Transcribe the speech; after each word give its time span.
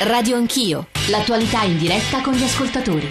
Radio 0.00 0.36
Anch'io, 0.36 0.86
l'attualità 1.10 1.64
in 1.64 1.76
diretta 1.76 2.20
con 2.20 2.32
gli 2.32 2.44
ascoltatori. 2.44 3.08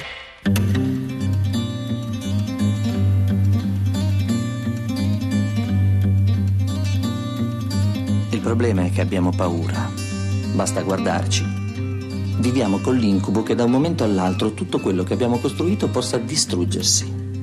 Il 8.29 8.39
problema 8.39 8.85
è 8.85 8.91
che 8.93 9.01
abbiamo 9.01 9.31
paura. 9.35 9.91
Basta 10.53 10.81
guardarci. 10.81 11.43
Viviamo 12.37 12.77
con 12.79 12.95
l'incubo 12.95 13.43
che 13.43 13.53
da 13.53 13.65
un 13.65 13.71
momento 13.71 14.05
all'altro 14.05 14.53
tutto 14.53 14.79
quello 14.79 15.03
che 15.03 15.11
abbiamo 15.11 15.39
costruito 15.39 15.89
possa 15.89 16.17
distruggersi. 16.17 17.41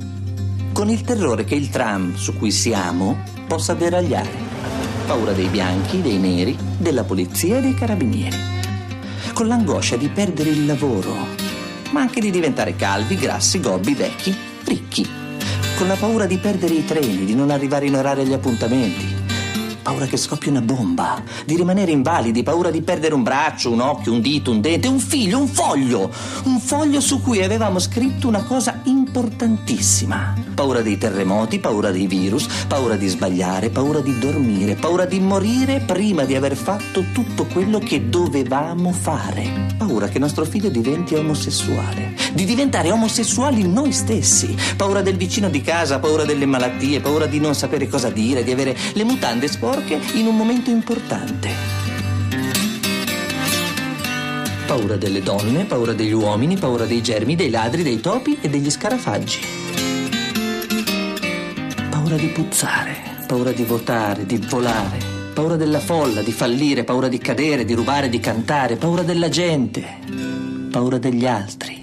Con 0.73 0.89
il 0.89 1.03
terrore 1.03 1.45
che 1.45 1.55
il 1.55 1.69
tram 1.69 2.17
su 2.17 2.35
cui 2.39 2.51
siamo 2.51 3.23
possa 3.47 3.75
deragliare. 3.75 4.31
Paura 5.07 5.33
dei 5.33 5.49
bianchi, 5.49 6.01
dei 6.01 6.17
neri, 6.17 6.57
della 6.79 7.05
polizia 7.05 7.59
e 7.59 7.61
dei 7.61 7.75
carabinieri 7.75 8.53
con 9.35 9.49
l'angoscia 9.49 9.97
di 9.97 10.09
perdere 10.09 10.51
il 10.51 10.65
lavoro, 10.65 11.13
ma 11.91 12.01
anche 12.01 12.21
di 12.21 12.31
diventare 12.31 12.77
calvi, 12.77 13.17
grassi, 13.17 13.61
gobbi, 13.61 13.93
vecchi, 13.93 14.35
ricchi, 14.65 15.07
con 15.77 15.89
la 15.89 15.97
paura 15.97 16.27
di 16.27 16.39
perdere 16.39 16.75
i 16.75 16.85
treni, 16.85 17.25
di 17.25 17.35
non 17.35 17.51
arrivare 17.51 17.87
in 17.87 17.97
orario 17.97 18.23
agli 18.23 18.33
appuntamenti. 18.33 19.23
Paura 19.83 20.07
che 20.07 20.17
scoppi 20.17 20.49
una 20.49 20.63
bomba, 20.63 21.21
di 21.45 21.57
rimanere 21.57 21.91
invalidi, 21.91 22.45
paura 22.45 22.71
di 22.71 22.81
perdere 22.81 23.13
un 23.13 23.25
braccio, 23.25 23.73
un 23.73 23.81
occhio, 23.81 24.13
un 24.13 24.21
dito, 24.21 24.53
un 24.53 24.61
dente, 24.61 24.87
un 24.87 25.01
figlio, 25.01 25.41
un 25.41 25.49
foglio, 25.49 26.11
un 26.45 26.61
foglio 26.61 27.01
su 27.01 27.21
cui 27.21 27.43
avevamo 27.43 27.81
scritto 27.81 28.29
una 28.29 28.45
cosa 28.45 28.81
importantissima. 29.15 30.35
Paura 30.55 30.83
dei 30.83 30.99
terremoti, 30.99 31.61
paura 31.61 31.93
dei 31.93 32.09
virus, 32.09 32.49
paura 32.67 32.97
di 32.97 33.07
sbagliare, 33.07 33.71
paura 33.71 34.01
di 34.01 34.19
dormire, 34.19 34.75
paura 34.75 35.05
di 35.05 35.21
morire 35.21 35.79
prima 35.87 36.25
di 36.25 36.35
aver 36.35 36.57
fatto 36.57 37.05
tutto 37.13 37.45
quello 37.47 37.79
che 37.79 38.09
dovevamo 38.09 38.91
fare. 38.91 39.69
Paura 39.79 40.09
che 40.09 40.19
nostro 40.19 40.45
figlio 40.45 40.69
diventi 40.69 41.15
omosessuale, 41.15 42.15
di 42.33 42.45
diventare 42.45 42.91
omosessuali 42.91 43.69
noi 43.69 43.93
stessi. 43.93 44.57
Paura 44.77 45.01
del 45.01 45.17
vicino 45.17 45.49
di 45.49 45.61
casa, 45.61 46.01
paura 46.01 46.25
delle 46.25 46.47
malattie, 46.47 47.01
paura 47.01 47.27
di 47.27 47.39
non 47.39 47.55
sapere 47.55 47.87
cosa 47.87 48.11
dire, 48.11 48.43
di 48.43 48.51
avere 48.51 48.77
le 48.95 49.05
mutande 49.05 49.47
sporche 49.47 50.01
in 50.15 50.27
un 50.27 50.37
momento 50.37 50.71
importante. 50.71 51.94
Paura 54.67 54.97
delle 54.97 55.21
donne, 55.21 55.65
paura 55.67 55.93
degli 55.93 56.13
uomini, 56.13 56.57
paura 56.57 56.87
dei 56.87 57.03
germi, 57.03 57.37
dei 57.37 57.51
ladri, 57.51 57.83
dei 57.83 58.01
topi 58.01 58.39
e 58.41 58.49
degli 58.49 58.71
scarafaggi. 58.71 59.41
Paura 61.91 62.17
di 62.17 62.27
puzzare, 62.29 62.97
paura 63.27 63.53
di 63.53 63.63
votare, 63.65 64.25
di 64.25 64.39
volare, 64.49 64.99
paura 65.35 65.57
della 65.57 65.81
folla, 65.81 66.23
di 66.23 66.33
fallire, 66.33 66.83
paura 66.83 67.09
di 67.09 67.19
cadere, 67.19 67.65
di 67.65 67.75
rubare, 67.75 68.09
di 68.09 68.19
cantare, 68.19 68.77
paura 68.77 69.03
della 69.03 69.29
gente, 69.29 69.99
paura 70.71 70.99
degli 70.99 71.27
altri. 71.27 71.81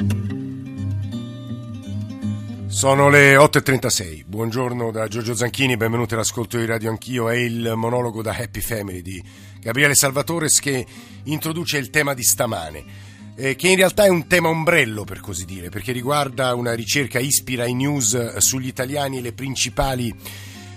Sono 2.67 3.09
le 3.09 3.35
8.36, 3.35 4.23
buongiorno 4.25 4.91
da 4.91 5.07
Giorgio 5.07 5.35
Zanchini, 5.35 5.77
benvenuti 5.77 6.16
all'ascolto 6.16 6.57
di 6.57 6.66
Radio 6.66 6.89
Anch'io, 6.89 7.29
è 7.29 7.35
il 7.35 7.73
monologo 7.75 8.23
da 8.23 8.35
Happy 8.35 8.59
Family 8.59 9.01
di 9.03 9.23
Gabriele 9.61 9.93
Salvatores 9.93 10.59
che 10.59 10.83
introduce 11.25 11.77
il 11.77 11.91
tema 11.91 12.15
di 12.15 12.23
stamane, 12.23 12.83
eh, 13.35 13.55
che 13.55 13.69
in 13.69 13.75
realtà 13.75 14.05
è 14.05 14.09
un 14.09 14.25
tema 14.25 14.49
ombrello 14.49 15.03
per 15.03 15.19
così 15.19 15.45
dire, 15.45 15.69
perché 15.69 15.91
riguarda 15.91 16.55
una 16.55 16.73
ricerca 16.73 17.19
ispira 17.19 17.67
i 17.67 17.75
news 17.75 18.37
sugli 18.37 18.65
italiani 18.65 19.19
e 19.19 19.21
le 19.21 19.33
principali 19.33 20.13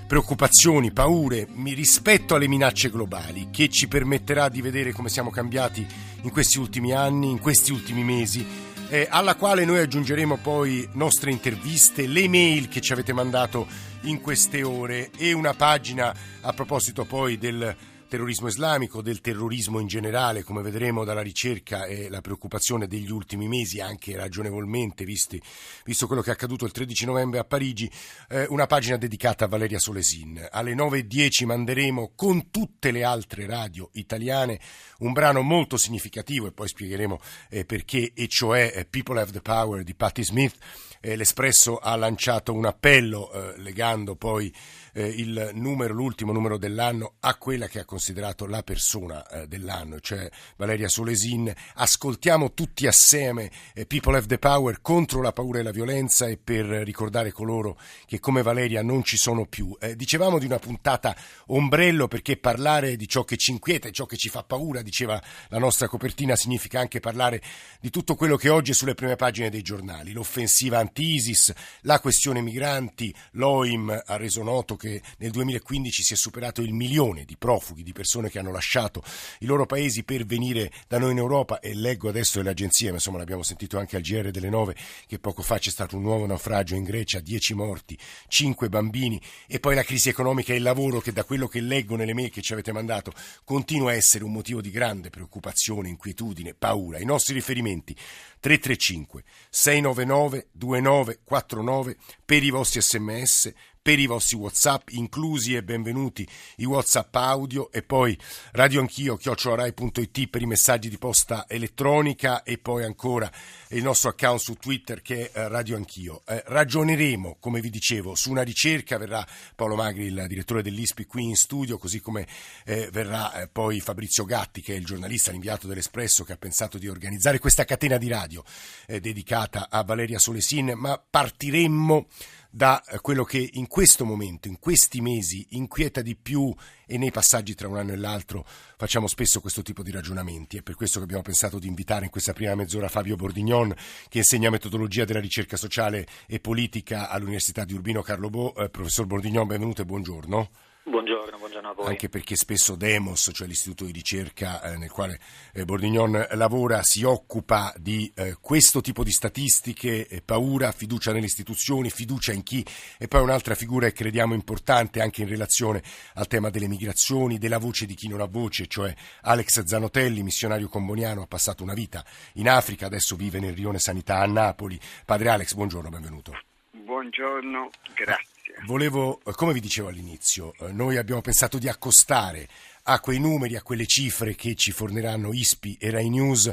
preoccupazioni, 0.06 0.92
paure 0.92 1.48
rispetto 1.64 2.34
alle 2.34 2.46
minacce 2.46 2.90
globali, 2.90 3.48
che 3.50 3.70
ci 3.70 3.88
permetterà 3.88 4.50
di 4.50 4.60
vedere 4.60 4.92
come 4.92 5.08
siamo 5.08 5.30
cambiati 5.30 5.86
in 6.20 6.30
questi 6.30 6.58
ultimi 6.58 6.92
anni, 6.92 7.30
in 7.30 7.38
questi 7.38 7.72
ultimi 7.72 8.04
mesi 8.04 8.46
eh, 8.88 9.06
alla 9.08 9.34
quale 9.34 9.64
noi 9.64 9.78
aggiungeremo 9.78 10.36
poi 10.36 10.86
nostre 10.92 11.30
interviste, 11.30 12.06
le 12.06 12.28
mail 12.28 12.68
che 12.68 12.82
ci 12.82 12.92
avete 12.92 13.14
mandato 13.14 13.66
in 14.02 14.20
queste 14.20 14.62
ore 14.62 15.10
e 15.16 15.32
una 15.32 15.54
pagina 15.54 16.14
a 16.42 16.52
proposito 16.52 17.04
poi 17.04 17.38
del 17.38 17.74
terrorismo 18.06 18.48
islamico, 18.48 19.02
del 19.02 19.20
terrorismo 19.20 19.78
in 19.78 19.86
generale, 19.86 20.42
come 20.42 20.62
vedremo 20.62 21.04
dalla 21.04 21.22
ricerca 21.22 21.84
e 21.84 22.08
la 22.08 22.20
preoccupazione 22.20 22.86
degli 22.86 23.10
ultimi 23.10 23.48
mesi, 23.48 23.80
anche 23.80 24.16
ragionevolmente, 24.16 25.04
visti, 25.04 25.40
visto 25.84 26.06
quello 26.06 26.22
che 26.22 26.30
è 26.30 26.32
accaduto 26.32 26.64
il 26.64 26.72
13 26.72 27.06
novembre 27.06 27.38
a 27.40 27.44
Parigi, 27.44 27.90
eh, 28.28 28.46
una 28.48 28.66
pagina 28.66 28.96
dedicata 28.96 29.44
a 29.44 29.48
Valeria 29.48 29.78
Solesin. 29.78 30.48
Alle 30.50 30.74
9.10 30.74 31.46
manderemo 31.46 32.12
con 32.14 32.50
tutte 32.50 32.90
le 32.90 33.04
altre 33.04 33.46
radio 33.46 33.88
italiane 33.92 34.60
un 34.98 35.12
brano 35.12 35.42
molto 35.42 35.76
significativo 35.76 36.46
e 36.46 36.52
poi 36.52 36.68
spiegheremo 36.68 37.20
eh, 37.50 37.64
perché, 37.64 38.12
e 38.14 38.28
cioè 38.28 38.72
eh, 38.74 38.84
People 38.84 39.20
Have 39.20 39.32
the 39.32 39.40
Power 39.40 39.82
di 39.82 39.94
Patti 39.94 40.24
Smith. 40.24 40.56
Eh, 41.00 41.16
L'Espresso 41.16 41.78
ha 41.78 41.94
lanciato 41.96 42.52
un 42.52 42.64
appello 42.64 43.30
eh, 43.30 43.60
legando 43.60 44.16
poi 44.16 44.52
il 45.02 45.50
numero, 45.54 45.92
l'ultimo 45.92 46.32
numero 46.32 46.56
dell'anno 46.56 47.14
a 47.20 47.34
quella 47.36 47.66
che 47.66 47.80
ha 47.80 47.84
considerato 47.84 48.46
la 48.46 48.62
persona 48.62 49.26
eh, 49.26 49.46
dell'anno, 49.48 50.00
cioè 50.00 50.28
Valeria 50.56 50.88
Solesin. 50.88 51.52
Ascoltiamo 51.74 52.52
tutti 52.52 52.86
assieme 52.86 53.50
eh, 53.74 53.86
People 53.86 54.16
Have 54.16 54.26
the 54.26 54.38
Power 54.38 54.80
contro 54.80 55.20
la 55.20 55.32
paura 55.32 55.58
e 55.58 55.62
la 55.62 55.70
violenza 55.70 56.26
e 56.26 56.36
per 56.36 56.66
ricordare 56.66 57.32
coloro 57.32 57.78
che 58.06 58.20
come 58.20 58.42
Valeria 58.42 58.82
non 58.82 59.02
ci 59.02 59.16
sono 59.16 59.46
più. 59.46 59.76
Eh, 59.80 59.96
dicevamo 59.96 60.38
di 60.38 60.46
una 60.46 60.58
puntata 60.58 61.16
ombrello 61.46 62.08
perché 62.08 62.36
parlare 62.36 62.96
di 62.96 63.08
ciò 63.08 63.24
che 63.24 63.36
ci 63.36 63.50
inquieta 63.50 63.88
e 63.88 63.92
ciò 63.92 64.06
che 64.06 64.16
ci 64.16 64.28
fa 64.28 64.44
paura, 64.44 64.82
diceva 64.82 65.20
la 65.48 65.58
nostra 65.58 65.88
copertina, 65.88 66.36
significa 66.36 66.78
anche 66.78 67.00
parlare 67.00 67.42
di 67.80 67.90
tutto 67.90 68.14
quello 68.14 68.36
che 68.36 68.48
oggi 68.48 68.70
è 68.70 68.74
sulle 68.74 68.94
prime 68.94 69.16
pagine 69.16 69.50
dei 69.50 69.62
giornali, 69.62 70.12
l'offensiva 70.12 70.78
anti-ISIS, 70.78 71.52
la 71.82 72.00
questione 72.00 72.40
migranti, 72.40 73.14
l'OIM 73.32 74.02
ha 74.04 74.16
reso 74.16 74.42
noto 74.42 74.76
che 74.76 74.83
che 74.84 75.00
nel 75.18 75.30
2015 75.30 76.02
si 76.02 76.12
è 76.12 76.16
superato 76.16 76.60
il 76.60 76.74
milione 76.74 77.24
di 77.24 77.36
profughi, 77.38 77.82
di 77.82 77.92
persone 77.92 78.28
che 78.28 78.38
hanno 78.38 78.52
lasciato 78.52 79.02
i 79.38 79.46
loro 79.46 79.64
paesi 79.64 80.04
per 80.04 80.26
venire 80.26 80.70
da 80.86 80.98
noi 80.98 81.12
in 81.12 81.18
Europa 81.18 81.60
e 81.60 81.72
leggo 81.72 82.10
adesso 82.10 82.42
le 82.42 82.50
agenzie, 82.50 82.88
ma 82.88 82.96
insomma 82.96 83.16
l'abbiamo 83.16 83.42
sentito 83.42 83.78
anche 83.78 83.96
al 83.96 84.02
GR 84.02 84.30
delle 84.30 84.50
9 84.50 84.76
che 85.06 85.18
poco 85.18 85.40
fa 85.40 85.58
c'è 85.58 85.70
stato 85.70 85.96
un 85.96 86.02
nuovo 86.02 86.26
naufragio 86.26 86.74
in 86.74 86.84
Grecia, 86.84 87.20
10 87.20 87.54
morti, 87.54 87.98
5 88.28 88.68
bambini 88.68 89.20
e 89.46 89.58
poi 89.58 89.74
la 89.74 89.82
crisi 89.82 90.10
economica 90.10 90.52
e 90.52 90.56
il 90.56 90.62
lavoro 90.62 91.00
che 91.00 91.12
da 91.12 91.24
quello 91.24 91.48
che 91.48 91.60
leggo 91.60 91.96
nelle 91.96 92.12
mail 92.12 92.30
che 92.30 92.42
ci 92.42 92.52
avete 92.52 92.72
mandato 92.72 93.12
continua 93.44 93.90
a 93.90 93.94
essere 93.94 94.24
un 94.24 94.32
motivo 94.32 94.60
di 94.60 94.70
grande 94.70 95.08
preoccupazione, 95.08 95.88
inquietudine, 95.88 96.52
paura. 96.52 96.98
I 96.98 97.04
nostri 97.06 97.32
riferimenti 97.32 97.94
335 98.40 99.24
699 99.48 100.48
2949 100.52 101.96
per 102.24 102.42
i 102.42 102.50
vostri 102.50 102.82
sms 102.82 103.52
per 103.84 103.98
i 103.98 104.06
vostri 104.06 104.38
WhatsApp, 104.38 104.88
inclusi 104.92 105.54
e 105.54 105.62
benvenuti 105.62 106.26
i 106.56 106.64
WhatsApp 106.64 107.14
audio 107.16 107.70
e 107.70 107.82
poi 107.82 108.18
radio 108.52 108.80
anch'io, 108.80 109.18
chiocciorai.it 109.18 110.28
per 110.28 110.40
i 110.40 110.46
messaggi 110.46 110.88
di 110.88 110.96
posta 110.96 111.44
elettronica 111.46 112.44
e 112.44 112.56
poi 112.56 112.82
ancora 112.82 113.30
il 113.68 113.82
nostro 113.82 114.08
account 114.08 114.40
su 114.40 114.54
Twitter 114.54 115.02
che 115.02 115.30
è 115.30 115.38
eh, 115.38 115.48
Radio 115.48 115.76
Anch'io. 115.76 116.22
Eh, 116.26 116.42
ragioneremo, 116.46 117.36
come 117.38 117.60
vi 117.60 117.68
dicevo, 117.68 118.14
su 118.14 118.30
una 118.30 118.40
ricerca, 118.40 118.96
verrà 118.96 119.26
Paolo 119.54 119.74
Magri, 119.74 120.06
il 120.06 120.24
direttore 120.28 120.62
dell'ISPI, 120.62 121.04
qui 121.04 121.24
in 121.24 121.36
studio, 121.36 121.76
così 121.76 122.00
come 122.00 122.26
eh, 122.64 122.88
verrà 122.90 123.34
eh, 123.34 123.48
poi 123.48 123.80
Fabrizio 123.80 124.24
Gatti, 124.24 124.62
che 124.62 124.72
è 124.72 124.78
il 124.78 124.86
giornalista, 124.86 125.30
l'inviato 125.30 125.66
dell'Espresso, 125.66 126.24
che 126.24 126.32
ha 126.32 126.38
pensato 126.38 126.78
di 126.78 126.88
organizzare 126.88 127.38
questa 127.38 127.66
catena 127.66 127.98
di 127.98 128.08
radio 128.08 128.42
eh, 128.86 128.98
dedicata 128.98 129.68
a 129.68 129.82
Valeria 129.82 130.18
Solesin, 130.18 130.72
ma 130.74 130.98
partiremmo 130.98 132.06
da 132.54 132.80
eh, 132.84 133.00
quello 133.00 133.24
che 133.24 133.50
in 133.54 133.66
questo 133.66 134.04
momento, 134.04 134.46
in 134.46 134.60
questi 134.60 135.00
mesi, 135.00 135.44
inquieta 135.50 136.02
di 136.02 136.14
più 136.14 136.54
e 136.86 136.96
nei 136.98 137.10
passaggi 137.10 137.56
tra 137.56 137.66
un 137.66 137.76
anno 137.76 137.92
e 137.92 137.96
l'altro 137.96 138.46
facciamo 138.76 139.08
spesso 139.08 139.40
questo 139.40 139.62
tipo 139.62 139.82
di 139.82 139.90
ragionamenti. 139.90 140.58
È 140.58 140.62
per 140.62 140.76
questo 140.76 140.98
che 140.98 141.04
abbiamo 141.04 141.22
pensato 141.22 141.58
di 141.58 141.66
invitare 141.66 142.04
in 142.04 142.12
questa 142.12 142.32
prima 142.32 142.54
mezz'ora 142.54 142.86
Fabio 142.88 143.16
Bordignon, 143.16 143.74
che 144.08 144.18
insegna 144.18 144.50
metodologia 144.50 145.04
della 145.04 145.18
ricerca 145.18 145.56
sociale 145.56 146.06
e 146.28 146.38
politica 146.38 147.08
all'Università 147.08 147.64
di 147.64 147.74
Urbino 147.74 148.02
Carlo 148.02 148.30
Bo. 148.30 148.54
Eh, 148.54 148.70
professor 148.70 149.04
Bordignon, 149.04 149.48
benvenuto 149.48 149.82
e 149.82 149.86
buongiorno. 149.86 150.50
Buongiorno, 150.86 151.38
buongiorno, 151.38 151.70
a 151.70 151.72
voi. 151.72 151.86
Anche 151.86 152.10
perché 152.10 152.36
spesso 152.36 152.76
Demos, 152.76 153.30
cioè 153.32 153.46
l'istituto 153.46 153.86
di 153.86 153.92
ricerca 153.92 154.60
eh, 154.60 154.76
nel 154.76 154.90
quale 154.90 155.18
eh, 155.54 155.64
Bordignon 155.64 156.26
lavora, 156.32 156.82
si 156.82 157.04
occupa 157.04 157.72
di 157.78 158.12
eh, 158.14 158.36
questo 158.38 158.82
tipo 158.82 159.02
di 159.02 159.10
statistiche, 159.10 160.22
paura, 160.22 160.72
fiducia 160.72 161.12
nelle 161.12 161.24
istituzioni, 161.24 161.88
fiducia 161.88 162.32
in 162.32 162.42
chi, 162.42 162.62
e 162.98 163.08
poi 163.08 163.22
un'altra 163.22 163.54
figura 163.54 163.86
che 163.86 163.94
crediamo 163.94 164.34
importante 164.34 165.00
anche 165.00 165.22
in 165.22 165.28
relazione 165.28 165.82
al 166.16 166.26
tema 166.26 166.50
delle 166.50 166.68
migrazioni, 166.68 167.38
della 167.38 167.58
voce 167.58 167.86
di 167.86 167.94
chi 167.94 168.08
non 168.08 168.20
ha 168.20 168.26
voce, 168.26 168.66
cioè 168.66 168.94
Alex 169.22 169.64
Zanotelli, 169.64 170.22
missionario 170.22 170.68
comboniano, 170.68 171.22
ha 171.22 171.26
passato 171.26 171.62
una 171.62 171.72
vita 171.72 172.04
in 172.34 172.46
Africa, 172.46 172.84
adesso 172.84 173.16
vive 173.16 173.40
nel 173.40 173.54
Rione 173.54 173.78
Sanità 173.78 174.18
a 174.18 174.26
Napoli. 174.26 174.78
Padre 175.06 175.30
Alex, 175.30 175.54
buongiorno, 175.54 175.88
benvenuto. 175.88 176.38
Buongiorno, 176.72 177.70
grazie. 177.94 178.33
Volevo, 178.66 179.20
come 179.34 179.52
vi 179.52 179.60
dicevo 179.60 179.88
all'inizio, 179.88 180.52
eh, 180.60 180.72
noi 180.72 180.96
abbiamo 180.96 181.20
pensato 181.20 181.58
di 181.58 181.68
accostare 181.68 182.48
a 182.84 183.00
quei 183.00 183.18
numeri, 183.18 183.56
a 183.56 183.62
quelle 183.62 183.86
cifre 183.86 184.34
che 184.34 184.54
ci 184.54 184.70
forniranno 184.70 185.32
ISPI 185.32 185.78
e 185.80 185.90
Rai 185.90 186.10
News. 186.10 186.52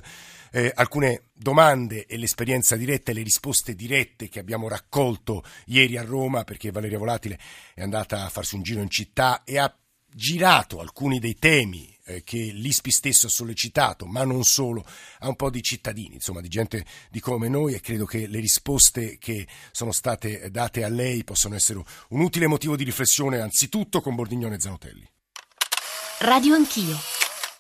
Eh, 0.53 0.71
alcune 0.73 1.29
domande 1.33 2.05
e 2.05 2.17
l'esperienza 2.17 2.75
diretta 2.75 3.11
e 3.11 3.13
le 3.13 3.23
risposte 3.23 3.75
dirette 3.75 4.29
che 4.29 4.39
abbiamo 4.39 4.67
raccolto 4.67 5.43
ieri 5.65 5.97
a 5.97 6.03
Roma 6.03 6.43
perché 6.43 6.71
Valeria 6.71 6.97
Volatile 6.97 7.39
è 7.73 7.81
andata 7.81 8.25
a 8.25 8.29
farsi 8.29 8.55
un 8.55 8.63
giro 8.63 8.81
in 8.81 8.89
città 8.89 9.44
e 9.45 9.57
ha 9.57 9.73
girato 10.13 10.79
alcuni 10.79 11.19
dei 11.19 11.35
temi 11.35 11.97
eh, 12.15 12.23
che 12.23 12.37
l'ISPI 12.37 12.91
stesso 12.91 13.27
ha 13.27 13.29
sollecitato, 13.29 14.05
ma 14.05 14.23
non 14.23 14.43
solo, 14.43 14.85
a 15.19 15.27
un 15.27 15.35
po' 15.35 15.49
di 15.49 15.61
cittadini, 15.61 16.15
insomma 16.15 16.41
di 16.41 16.49
gente 16.49 16.85
di 17.09 17.19
come 17.19 17.47
noi 17.47 17.73
e 17.73 17.81
credo 17.81 18.05
che 18.05 18.27
le 18.27 18.39
risposte 18.39 19.17
che 19.17 19.47
sono 19.71 19.91
state 19.91 20.49
date 20.51 20.83
a 20.83 20.89
lei 20.89 21.23
possano 21.23 21.55
essere 21.55 21.83
un 22.09 22.21
utile 22.21 22.47
motivo 22.47 22.75
di 22.75 22.83
riflessione 22.83 23.39
anzitutto 23.39 24.01
con 24.01 24.15
Bordignone 24.15 24.55
e 24.55 24.59
Zanotelli. 24.59 25.09
Radio 26.19 26.55
Anch'io. 26.55 26.97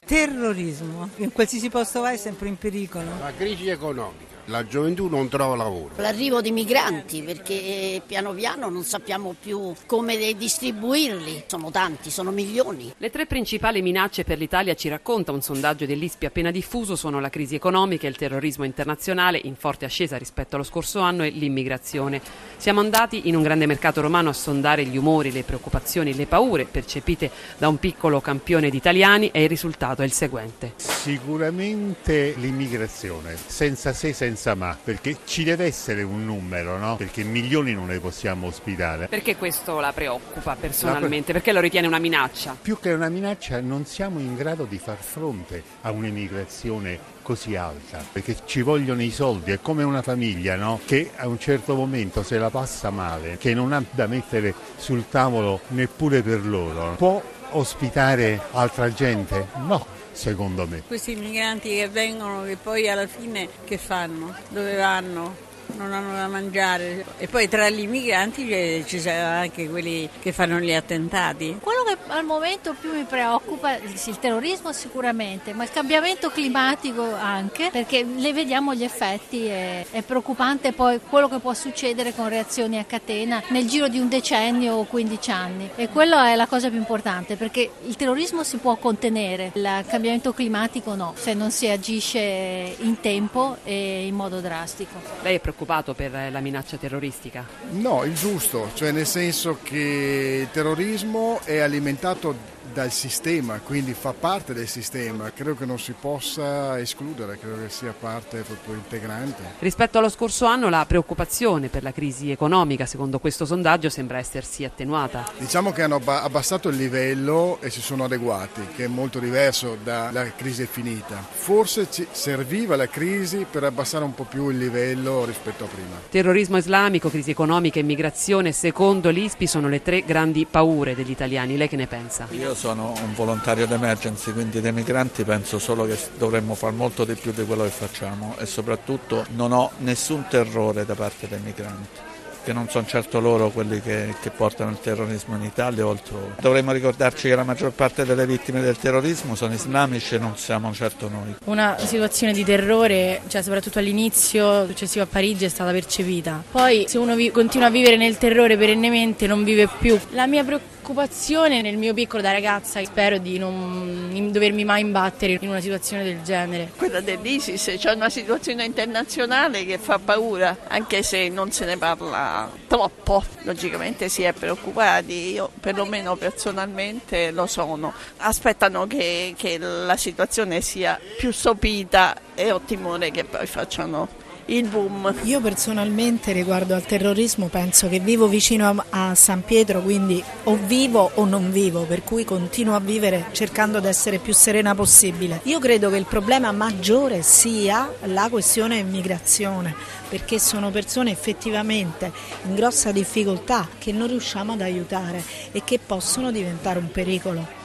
Terrorismo, 0.05 1.09
in 1.17 1.31
qualsiasi 1.31 1.69
posto 1.69 2.01
vai 2.01 2.15
è 2.15 2.17
sempre 2.17 2.47
in 2.47 2.57
pericolo. 2.57 3.19
La 3.19 3.33
crisi 3.33 3.69
economica 3.69 4.40
la 4.51 4.67
gioventù 4.67 5.07
non 5.07 5.29
trova 5.29 5.55
lavoro. 5.55 5.95
L'arrivo 5.95 6.41
di 6.41 6.51
migranti 6.51 7.23
perché 7.23 8.01
piano 8.05 8.33
piano 8.33 8.69
non 8.69 8.83
sappiamo 8.83 9.33
più 9.39 9.73
come 9.85 10.35
distribuirli, 10.35 11.45
sono 11.47 11.71
tanti, 11.71 12.11
sono 12.11 12.31
milioni. 12.31 12.93
Le 12.97 13.09
tre 13.09 13.25
principali 13.25 13.81
minacce 13.81 14.25
per 14.25 14.37
l'Italia 14.37 14.75
ci 14.75 14.89
racconta 14.89 15.31
un 15.31 15.41
sondaggio 15.41 15.85
dell'ISPI 15.85 16.25
appena 16.25 16.51
diffuso 16.51 16.95
sono 16.97 17.19
la 17.21 17.29
crisi 17.29 17.55
economica, 17.55 18.07
il 18.07 18.17
terrorismo 18.17 18.65
internazionale 18.65 19.39
in 19.41 19.55
forte 19.55 19.85
ascesa 19.85 20.17
rispetto 20.17 20.55
allo 20.55 20.65
scorso 20.65 20.99
anno 20.99 21.23
e 21.23 21.29
l'immigrazione. 21.29 22.21
Siamo 22.57 22.81
andati 22.81 23.29
in 23.29 23.35
un 23.35 23.43
grande 23.43 23.65
mercato 23.65 24.01
romano 24.01 24.29
a 24.29 24.33
sondare 24.33 24.83
gli 24.83 24.97
umori, 24.97 25.31
le 25.31 25.43
preoccupazioni, 25.43 26.13
le 26.13 26.25
paure 26.25 26.65
percepite 26.65 27.31
da 27.57 27.69
un 27.69 27.79
piccolo 27.79 28.19
campione 28.19 28.69
di 28.69 28.77
italiani 28.77 29.29
e 29.31 29.43
il 29.43 29.49
risultato 29.49 30.01
è 30.01 30.05
il 30.05 30.11
seguente. 30.11 30.73
Sicuramente 30.75 32.33
l'immigrazione, 32.37 33.37
senza 33.47 33.93
se, 33.93 34.11
senza 34.11 34.40
senza 34.41 34.55
ma, 34.55 34.75
perché 34.83 35.17
ci 35.25 35.43
deve 35.43 35.65
essere 35.65 36.01
un 36.01 36.25
numero, 36.25 36.79
no? 36.79 36.95
Perché 36.95 37.23
milioni 37.23 37.75
non 37.75 37.85
ne 37.85 37.99
possiamo 37.99 38.47
ospitare. 38.47 39.05
Perché 39.07 39.35
questo 39.35 39.79
la 39.79 39.93
preoccupa 39.93 40.55
personalmente? 40.59 41.31
Perché 41.31 41.51
lo 41.51 41.59
ritiene 41.59 41.85
una 41.85 41.99
minaccia? 41.99 42.57
Più 42.59 42.79
che 42.79 42.91
una 42.91 43.09
minaccia 43.09 43.61
non 43.61 43.85
siamo 43.85 44.17
in 44.17 44.35
grado 44.35 44.63
di 44.65 44.79
far 44.79 44.97
fronte 44.97 45.61
a 45.81 45.91
un'immigrazione 45.91 47.19
così 47.21 47.55
alta, 47.55 48.03
perché 48.11 48.37
ci 48.45 48.61
vogliono 48.63 49.03
i 49.03 49.11
soldi, 49.11 49.51
è 49.51 49.59
come 49.61 49.83
una 49.83 50.01
famiglia 50.01 50.55
no? 50.55 50.79
che 50.85 51.11
a 51.15 51.27
un 51.27 51.37
certo 51.37 51.75
momento 51.75 52.23
se 52.23 52.39
la 52.39 52.49
passa 52.49 52.89
male, 52.89 53.37
che 53.37 53.53
non 53.53 53.73
ha 53.73 53.83
da 53.91 54.07
mettere 54.07 54.55
sul 54.75 55.07
tavolo 55.07 55.61
neppure 55.67 56.23
per 56.23 56.43
loro, 56.43 56.95
può 56.97 57.21
ospitare 57.51 58.41
altra 58.53 58.91
gente? 58.91 59.49
No, 59.67 59.85
secondo 60.11 60.67
me. 60.67 60.83
Questi 60.85 61.15
migranti 61.15 61.69
che 61.69 61.87
vengono, 61.89 62.43
che 62.43 62.57
poi 62.57 62.89
alla 62.89 63.07
fine 63.07 63.47
che 63.65 63.77
fanno? 63.77 64.35
Dove 64.49 64.75
vanno? 64.75 65.49
Non 65.75 65.93
hanno 65.93 66.13
da 66.13 66.27
mangiare 66.27 67.05
e 67.17 67.27
poi 67.27 67.47
tra 67.47 67.69
gli 67.69 67.81
immigranti 67.81 68.83
ci 68.85 68.99
sono 68.99 69.25
anche 69.25 69.69
quelli 69.69 70.09
che 70.19 70.31
fanno 70.31 70.59
gli 70.59 70.73
attentati. 70.73 71.57
Quello 71.61 71.83
che 71.83 71.97
al 72.07 72.23
momento 72.23 72.75
più 72.79 72.93
mi 72.93 73.03
preoccupa 73.03 73.75
è 73.75 73.81
il 73.83 74.19
terrorismo 74.19 74.71
sicuramente, 74.71 75.53
ma 75.53 75.63
il 75.63 75.71
cambiamento 75.71 76.29
climatico 76.29 77.13
anche, 77.13 77.69
perché 77.71 78.03
le 78.03 78.33
vediamo 78.33 78.73
gli 78.73 78.83
effetti, 78.83 79.45
è, 79.45 79.85
è 79.89 80.01
preoccupante 80.01 80.73
poi 80.73 80.99
quello 81.07 81.27
che 81.27 81.39
può 81.39 81.53
succedere 81.53 82.13
con 82.13 82.29
reazioni 82.29 82.77
a 82.77 82.83
catena 82.83 83.41
nel 83.47 83.67
giro 83.67 83.87
di 83.87 83.99
un 83.99 84.09
decennio 84.09 84.75
o 84.75 84.83
15 84.83 85.31
anni 85.31 85.69
e 85.75 85.89
quella 85.89 86.29
è 86.29 86.35
la 86.35 86.47
cosa 86.47 86.69
più 86.69 86.77
importante 86.77 87.35
perché 87.35 87.69
il 87.85 87.95
terrorismo 87.95 88.43
si 88.43 88.57
può 88.57 88.75
contenere, 88.75 89.51
il 89.53 89.83
cambiamento 89.87 90.33
climatico 90.33 90.95
no, 90.95 91.13
se 91.15 91.33
non 91.33 91.51
si 91.51 91.67
agisce 91.67 92.75
in 92.79 92.99
tempo 92.99 93.57
e 93.63 94.05
in 94.05 94.15
modo 94.15 94.39
drastico. 94.39 94.99
Lei 95.21 95.35
è 95.35 95.39
preoccupata? 95.39 95.60
Preoccupato 95.61 95.93
per 95.93 96.31
la 96.31 96.39
minaccia 96.39 96.77
terroristica? 96.77 97.45
No, 97.71 98.03
il 98.03 98.15
giusto, 98.15 98.69
cioè 98.73 98.91
nel 98.91 99.05
senso 99.05 99.59
che 99.61 100.39
il 100.41 100.51
terrorismo 100.51 101.39
è 101.43 101.59
alimentato 101.59 102.35
dal 102.73 102.91
sistema, 102.91 103.59
quindi 103.59 103.93
fa 103.93 104.13
parte 104.13 104.53
del 104.53 104.67
sistema, 104.67 105.31
credo 105.31 105.55
che 105.55 105.65
non 105.65 105.79
si 105.79 105.93
possa 105.99 106.79
escludere, 106.79 107.37
credo 107.37 107.61
che 107.61 107.69
sia 107.69 107.93
parte 107.97 108.41
proprio 108.41 108.75
integrante. 108.75 109.43
Rispetto 109.59 109.97
allo 109.97 110.09
scorso 110.09 110.45
anno 110.45 110.69
la 110.69 110.85
preoccupazione 110.87 111.67
per 111.67 111.83
la 111.83 111.91
crisi 111.91 112.31
economica, 112.31 112.85
secondo 112.85 113.19
questo 113.19 113.45
sondaggio, 113.45 113.89
sembra 113.89 114.17
essersi 114.17 114.63
attenuata. 114.63 115.25
Diciamo 115.37 115.71
che 115.71 115.83
hanno 115.83 116.01
abbassato 116.05 116.69
il 116.69 116.77
livello 116.77 117.59
e 117.61 117.69
si 117.69 117.81
sono 117.81 118.05
adeguati, 118.05 118.61
che 118.75 118.85
è 118.85 118.87
molto 118.87 119.19
diverso 119.19 119.77
dalla 119.83 120.31
crisi 120.33 120.65
finita. 120.65 121.15
Forse 121.31 121.87
ci 121.91 122.07
serviva 122.11 122.75
la 122.75 122.87
crisi 122.87 123.45
per 123.49 123.63
abbassare 123.63 124.03
un 124.03 124.13
po' 124.13 124.23
più 124.23 124.49
il 124.49 124.57
livello 124.57 125.25
rispetto 125.25 125.65
a 125.65 125.67
prima. 125.67 125.99
Terrorismo 126.09 126.57
islamico, 126.57 127.09
crisi 127.09 127.31
economica 127.31 127.79
e 127.79 127.81
immigrazione, 127.81 128.51
secondo 128.51 129.09
l'ISPI, 129.09 129.47
sono 129.47 129.67
le 129.67 129.81
tre 129.81 130.03
grandi 130.03 130.45
paure 130.49 130.95
degli 130.95 131.11
italiani. 131.11 131.57
Lei 131.57 131.67
che 131.67 131.75
ne 131.75 131.87
pensa? 131.87 132.27
Io 132.31 132.53
sono 132.61 132.93
un 133.03 133.15
volontario 133.15 133.65
d'emergency, 133.65 134.33
quindi 134.33 134.61
dei 134.61 134.71
migranti 134.71 135.23
penso 135.23 135.57
solo 135.57 135.87
che 135.87 135.97
dovremmo 136.19 136.53
fare 136.53 136.75
molto 136.75 137.05
di 137.05 137.15
più 137.15 137.31
di 137.31 137.43
quello 137.43 137.63
che 137.63 137.71
facciamo 137.71 138.35
e 138.37 138.45
soprattutto 138.45 139.25
non 139.29 139.51
ho 139.51 139.71
nessun 139.79 140.27
terrore 140.29 140.85
da 140.85 140.93
parte 140.93 141.27
dei 141.27 141.39
migranti 141.39 142.09
che 142.43 142.53
non 142.53 142.67
sono 142.69 142.85
certo 142.87 143.19
loro 143.19 143.49
quelli 143.49 143.81
che, 143.81 144.15
che, 144.19 144.31
portano 144.31 144.71
il 144.71 144.79
terrorismo 144.79 145.35
in 145.35 145.43
Italia 145.43 145.85
o 145.85 145.91
altrove. 145.91 146.35
Dovremmo 146.39 146.71
ricordarci 146.71 147.27
che 147.29 147.35
la 147.35 147.43
maggior 147.43 147.71
parte 147.71 148.03
delle 148.03 148.25
vittime 148.25 148.61
del 148.61 148.77
terrorismo 148.77 149.35
sono 149.35 149.53
islamici 149.53 150.15
e 150.15 150.17
non 150.17 150.37
siamo 150.37 150.73
certo 150.73 151.07
noi. 151.07 151.35
Una 151.45 151.77
situazione 151.77 152.33
di 152.33 152.43
terrore, 152.43 153.21
cioè 153.27 153.43
soprattutto 153.43 153.77
all'inizio, 153.77 154.65
successivo 154.65 155.03
a 155.03 155.07
Parigi, 155.07 155.45
è 155.45 155.49
stata 155.49 155.71
percepita. 155.71 156.43
Poi 156.49 156.85
se 156.87 156.97
uno 156.97 157.15
vi- 157.15 157.29
continua 157.29 157.67
a 157.67 157.71
vivere 157.71 157.95
nel 157.95 158.17
terrore 158.17 158.57
perennemente 158.57 159.27
non 159.27 159.43
vive 159.43 159.69
più. 159.79 159.99
La 160.11 160.25
mia 160.25 160.43
preoccupazione 160.43 160.80
preoccupazione 160.81 161.61
nel 161.61 161.77
mio 161.77 161.93
piccolo 161.93 162.23
da 162.23 162.31
ragazza, 162.31 162.83
spero 162.83 163.19
di 163.19 163.37
non 163.37 164.29
dovermi 164.31 164.65
mai 164.65 164.81
imbattere 164.81 165.37
in 165.39 165.47
una 165.47 165.61
situazione 165.61 166.03
del 166.03 166.23
genere. 166.23 166.71
Quella 166.75 167.01
dell'ISIS, 167.01 167.75
c'è 167.77 167.93
una 167.93 168.09
situazione 168.09 168.65
internazionale 168.65 169.63
che 169.63 169.77
fa 169.77 169.99
paura, 169.99 170.57
anche 170.67 171.03
se 171.03 171.29
non 171.29 171.51
se 171.51 171.65
ne 171.65 171.77
parla 171.77 172.49
troppo. 172.67 173.23
Logicamente 173.43 174.09
si 174.09 174.23
è 174.23 174.33
preoccupati, 174.33 175.33
io 175.33 175.51
perlomeno 175.59 176.15
personalmente 176.15 177.29
lo 177.29 177.45
sono. 177.45 177.93
Aspettano 178.17 178.87
che, 178.87 179.35
che 179.37 179.59
la 179.59 179.97
situazione 179.97 180.61
sia 180.61 180.99
più 181.17 181.31
sopita 181.31 182.15
e 182.33 182.51
ho 182.51 182.61
timore 182.61 183.11
che 183.11 183.23
poi 183.23 183.45
facciano 183.45 184.20
il 184.51 184.67
boom. 184.67 185.13
Io 185.23 185.39
personalmente 185.39 186.31
riguardo 186.33 186.75
al 186.75 186.85
terrorismo 186.85 187.47
penso 187.47 187.87
che 187.87 187.99
vivo 187.99 188.27
vicino 188.27 188.83
a, 188.89 189.15
San 189.15 189.43
Pietro, 189.43 189.81
quindi 189.81 190.21
o 190.43 190.57
vivo 190.65 191.11
o 191.15 191.25
non 191.25 191.51
vivo, 191.51 191.83
per 191.83 192.03
cui 192.03 192.25
continuo 192.25 192.75
a 192.75 192.79
vivere 192.79 193.27
cercando 193.31 193.79
di 193.79 193.87
essere 193.87 194.17
più 194.19 194.33
serena 194.33 194.75
possibile. 194.75 195.39
Io 195.43 195.59
credo 195.59 195.89
che 195.89 195.97
il 195.97 196.05
problema 196.05 196.51
maggiore 196.51 197.21
sia 197.21 197.91
la 198.05 198.27
questione 198.29 198.77
immigrazione, 198.77 199.73
perché 200.09 200.39
sono 200.39 200.69
persone 200.69 201.11
effettivamente 201.11 202.11
in 202.43 202.55
grossa 202.55 202.91
difficoltà 202.91 203.67
che 203.77 203.91
non 203.91 204.07
riusciamo 204.07 204.53
ad 204.53 204.61
aiutare 204.61 205.23
e 205.51 205.63
che 205.63 205.79
possono 205.79 206.31
diventare 206.31 206.79
un 206.79 206.91
pericolo. 206.91 207.60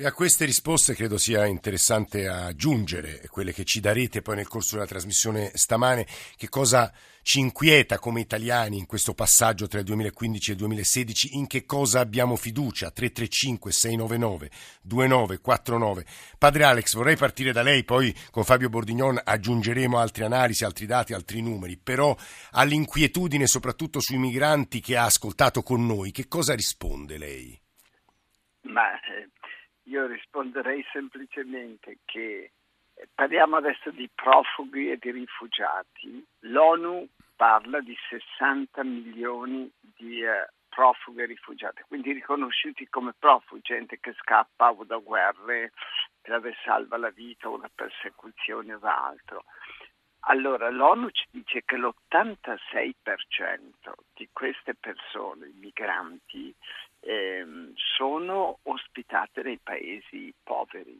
E 0.00 0.06
a 0.06 0.12
queste 0.12 0.44
risposte 0.44 0.94
credo 0.94 1.18
sia 1.18 1.44
interessante 1.44 2.28
aggiungere 2.28 3.26
quelle 3.32 3.52
che 3.52 3.64
ci 3.64 3.80
darete 3.80 4.22
poi 4.22 4.36
nel 4.36 4.46
corso 4.46 4.76
della 4.76 4.86
trasmissione 4.86 5.50
stamane, 5.54 6.06
che 6.36 6.48
cosa 6.48 6.92
ci 7.22 7.40
inquieta 7.40 7.98
come 7.98 8.20
italiani 8.20 8.78
in 8.78 8.86
questo 8.86 9.12
passaggio 9.12 9.66
tra 9.66 9.80
il 9.80 9.84
2015 9.86 10.50
e 10.50 10.52
il 10.52 10.58
2016, 10.60 11.36
in 11.36 11.48
che 11.48 11.64
cosa 11.64 11.98
abbiamo 11.98 12.36
fiducia, 12.36 12.92
335 12.92 13.72
699 13.72 14.50
2949. 14.82 16.04
Padre 16.38 16.62
Alex, 16.62 16.94
vorrei 16.94 17.16
partire 17.16 17.50
da 17.50 17.62
lei, 17.62 17.82
poi 17.82 18.14
con 18.30 18.44
Fabio 18.44 18.68
Bordignon 18.68 19.20
aggiungeremo 19.24 19.98
altre 19.98 20.26
analisi, 20.26 20.62
altri 20.62 20.86
dati, 20.86 21.12
altri 21.12 21.42
numeri, 21.42 21.76
però 21.76 22.16
all'inquietudine 22.52 23.48
soprattutto 23.48 23.98
sui 23.98 24.18
migranti 24.18 24.78
che 24.78 24.96
ha 24.96 25.06
ascoltato 25.06 25.64
con 25.64 25.84
noi, 25.84 26.12
che 26.12 26.28
cosa 26.28 26.54
risponde 26.54 27.18
lei? 27.18 27.60
Ma 28.62 28.92
eh, 28.94 29.30
io 29.88 30.06
risponderei 30.06 30.84
semplicemente 30.92 31.98
che 32.04 32.52
eh, 32.94 33.08
parliamo 33.14 33.56
adesso 33.56 33.90
di 33.90 34.08
profughi 34.14 34.90
e 34.90 34.98
di 34.98 35.10
rifugiati. 35.10 36.24
L'ONU 36.40 37.08
parla 37.36 37.80
di 37.80 37.96
60 38.08 38.84
milioni 38.84 39.70
di 39.80 40.22
eh, 40.22 40.48
profughi 40.68 41.22
e 41.22 41.26
rifugiati, 41.26 41.82
quindi 41.88 42.12
riconosciuti 42.12 42.86
come 42.88 43.14
profughi, 43.18 43.62
gente 43.62 43.98
che 43.98 44.12
scappa 44.18 44.70
o 44.70 44.84
da 44.84 44.98
guerre 44.98 45.72
per 46.20 46.34
aver 46.34 46.56
salva 46.64 46.98
la 46.98 47.10
vita 47.10 47.48
o 47.48 47.56
da 47.56 47.70
persecuzioni 47.74 48.72
o 48.72 48.78
da 48.78 49.06
altro. 49.06 49.44
Allora 50.22 50.68
l'ONU 50.68 51.10
ci 51.10 51.24
dice 51.30 51.62
che 51.64 51.76
l'86% 51.76 53.92
di 54.14 54.28
queste 54.32 54.74
persone, 54.74 55.46
i 55.46 55.54
migranti, 55.58 56.52
ehm, 57.00 57.72
sono 57.74 58.58
ospitate 58.64 59.42
nei 59.42 59.58
paesi 59.62 60.32
poveri. 60.42 60.98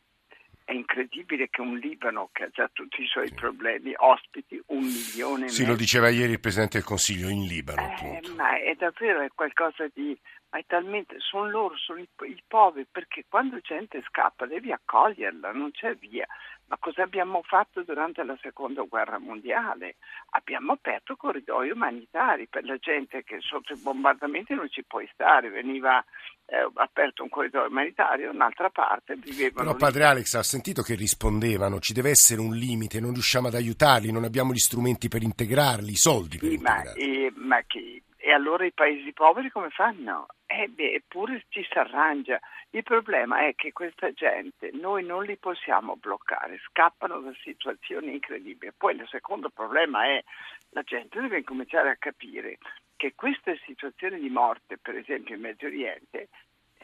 È 0.65 0.73
incredibile 0.73 1.49
che 1.49 1.63
un 1.63 1.79
Libano, 1.79 2.29
che 2.31 2.45
ha 2.45 2.49
già 2.51 2.69
tutti 2.71 3.01
i 3.03 3.07
suoi 3.07 3.33
problemi, 3.33 3.95
ospiti 3.97 4.61
un 4.67 4.81
milione 4.85 5.47
e 5.47 5.49
Sì, 5.49 5.61
mezzo. 5.63 5.73
lo 5.73 5.77
diceva 5.79 6.11
ieri 6.11 6.33
il 6.33 6.41
Presidente 6.41 6.77
del 6.77 6.87
Consiglio 6.87 7.29
in 7.31 7.47
Libano, 7.47 7.81
Eh, 8.03 8.21
ma 8.37 8.59
è 8.61 8.75
davvero 8.75 9.23
è 9.23 9.29
qualcosa 9.35 9.87
di... 9.95 10.15
Ma 10.51 10.59
è 10.59 10.65
talmente... 10.67 11.17
Sono 11.21 11.49
loro, 11.49 11.75
sono 11.79 12.01
i, 12.01 12.09
i 12.27 12.43
poveri, 12.47 12.87
perché 12.91 13.25
quando 13.29 13.59
gente 13.61 14.03
scappa 14.09 14.45
devi 14.45 14.71
accoglierla, 14.71 15.53
non 15.53 15.71
c'è 15.71 15.95
via. 15.95 16.27
Ma 16.69 16.77
cosa 16.79 17.03
abbiamo 17.03 17.41
fatto 17.43 17.83
durante 17.83 18.23
la 18.25 18.37
seconda 18.43 18.83
guerra 18.83 19.19
mondiale? 19.19 19.97
Abbiamo 20.31 20.73
aperto 20.73 21.17
corridoi 21.17 21.71
umanitari 21.71 22.47
per 22.47 22.65
la 22.65 22.77
gente 22.77 23.25
che 23.25 23.39
sotto 23.41 23.73
i 23.73 23.81
bombardamenti 23.81 24.53
non 24.55 24.69
ci 24.69 24.85
puoi 24.85 25.09
stare, 25.15 25.49
veniva 25.49 26.05
eh, 26.45 26.69
aperto 26.75 27.23
un 27.23 27.31
corridoio 27.31 27.69
umanitario, 27.69 28.31
un'altra 28.31 28.69
parte 28.69 29.17
vivevano 29.17 29.55
Però 29.55 29.73
lì. 29.73 29.79
padre 29.79 30.05
Alex 30.05 30.35
ha 30.35 30.43
sentito 30.43 30.83
che 30.83 30.95
rispondevano, 30.95 31.79
ci 31.81 31.95
deve 31.95 32.11
essere 32.11 32.41
un 32.43 32.55
limite, 32.55 33.01
non 33.01 33.13
riusciamo 33.15 33.49
ad 33.49 33.55
aiutarli, 33.55 34.13
non 34.13 34.25
abbiamo 34.25 34.53
gli 34.53 34.59
strumenti 34.59 35.09
per 35.09 35.23
integrarli, 35.23 35.93
i 35.93 35.97
soldi 35.97 36.37
per 36.37 36.51
Sì, 36.51 36.59
ma, 36.59 36.77
integrarli. 36.77 37.25
eh, 37.25 37.33
ma 37.35 37.63
che- 37.67 38.03
e 38.21 38.33
allora 38.33 38.67
i 38.67 38.73
paesi 38.73 39.11
poveri 39.15 39.49
come 39.49 39.71
fanno? 39.71 40.27
Eh 40.45 40.69
beh, 40.69 40.93
eppure 40.95 41.45
ci 41.49 41.67
si 41.71 41.79
arrangia. 41.79 42.39
Il 42.71 42.83
problema 42.83 43.47
è 43.47 43.55
che 43.55 43.73
questa 43.73 44.13
gente 44.13 44.71
noi 44.75 45.03
non 45.03 45.25
li 45.25 45.37
possiamo 45.39 45.97
bloccare, 45.97 46.61
scappano 46.69 47.21
da 47.21 47.33
situazioni 47.43 48.13
incredibili. 48.13 48.73
Poi 48.77 48.95
il 48.95 49.07
secondo 49.09 49.49
problema 49.49 50.05
è 50.05 50.23
la 50.71 50.83
gente 50.83 51.19
deve 51.19 51.43
cominciare 51.45 51.89
a 51.89 51.97
capire 51.97 52.59
che 52.97 53.15
queste 53.15 53.59
situazioni 53.65 54.21
di 54.21 54.29
morte, 54.29 54.77
per 54.77 54.97
esempio 54.97 55.35
in 55.35 55.41
Medio 55.41 55.69
Oriente, 55.69 56.29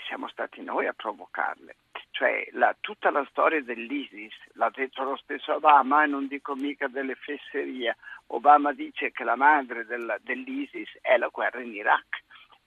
siamo 0.06 0.26
stati 0.28 0.62
noi 0.62 0.86
a 0.86 0.94
provocarle. 0.94 1.76
Cioè 2.12 2.48
la- 2.52 2.74
tutta 2.80 3.10
la 3.10 3.26
storia 3.28 3.62
dell'ISIS, 3.62 4.32
l'ha 4.54 4.70
detto 4.70 5.02
lo 5.02 5.16
stesso 5.16 5.54
Obama 5.54 6.04
e 6.04 6.06
non 6.06 6.28
dico 6.28 6.54
mica 6.54 6.86
delle 6.88 7.14
fesserie. 7.14 7.96
Obama 8.28 8.72
dice 8.72 9.10
che 9.10 9.24
la 9.24 9.36
madre 9.36 9.84
del- 9.84 10.16
dell'ISIS 10.22 10.98
è 11.02 11.18
la 11.18 11.28
guerra 11.28 11.60
in 11.60 11.74
Iraq, 11.74 12.22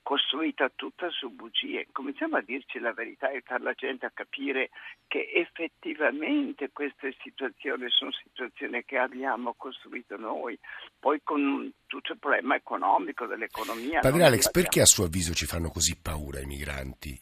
costruita 0.08 0.72
tutta 0.74 1.10
su 1.10 1.30
bugie. 1.32 1.88
Cominciamo 1.92 2.38
a 2.38 2.42
dirci 2.42 2.80
la 2.80 2.94
verità 2.94 3.28
e 3.28 3.32
aiutare 3.32 3.62
la 3.62 3.74
gente 3.74 4.06
a 4.06 4.12
capire 4.14 4.70
che 5.06 5.30
effettivamente 5.36 6.70
queste 6.72 7.14
situazioni 7.22 7.90
sono 7.90 8.12
situazioni 8.14 8.86
che 8.86 8.98
abbiamo 8.98 9.54
costruito 9.58 10.16
noi, 10.16 10.58
poi 10.98 11.20
con 11.26 11.70
tutto 11.88 12.14
il 12.14 12.20
problema 12.20 12.56
economico 12.56 13.26
dell'economia. 13.26 14.00
Padre 14.00 14.24
Alex, 14.24 14.50
perché 14.50 14.80
a 14.80 14.86
suo 14.86 15.04
avviso 15.04 15.34
ci 15.34 15.46
fanno 15.46 15.70
così 15.70 16.00
paura 16.02 16.40
i 16.40 16.46
migranti? 16.46 17.20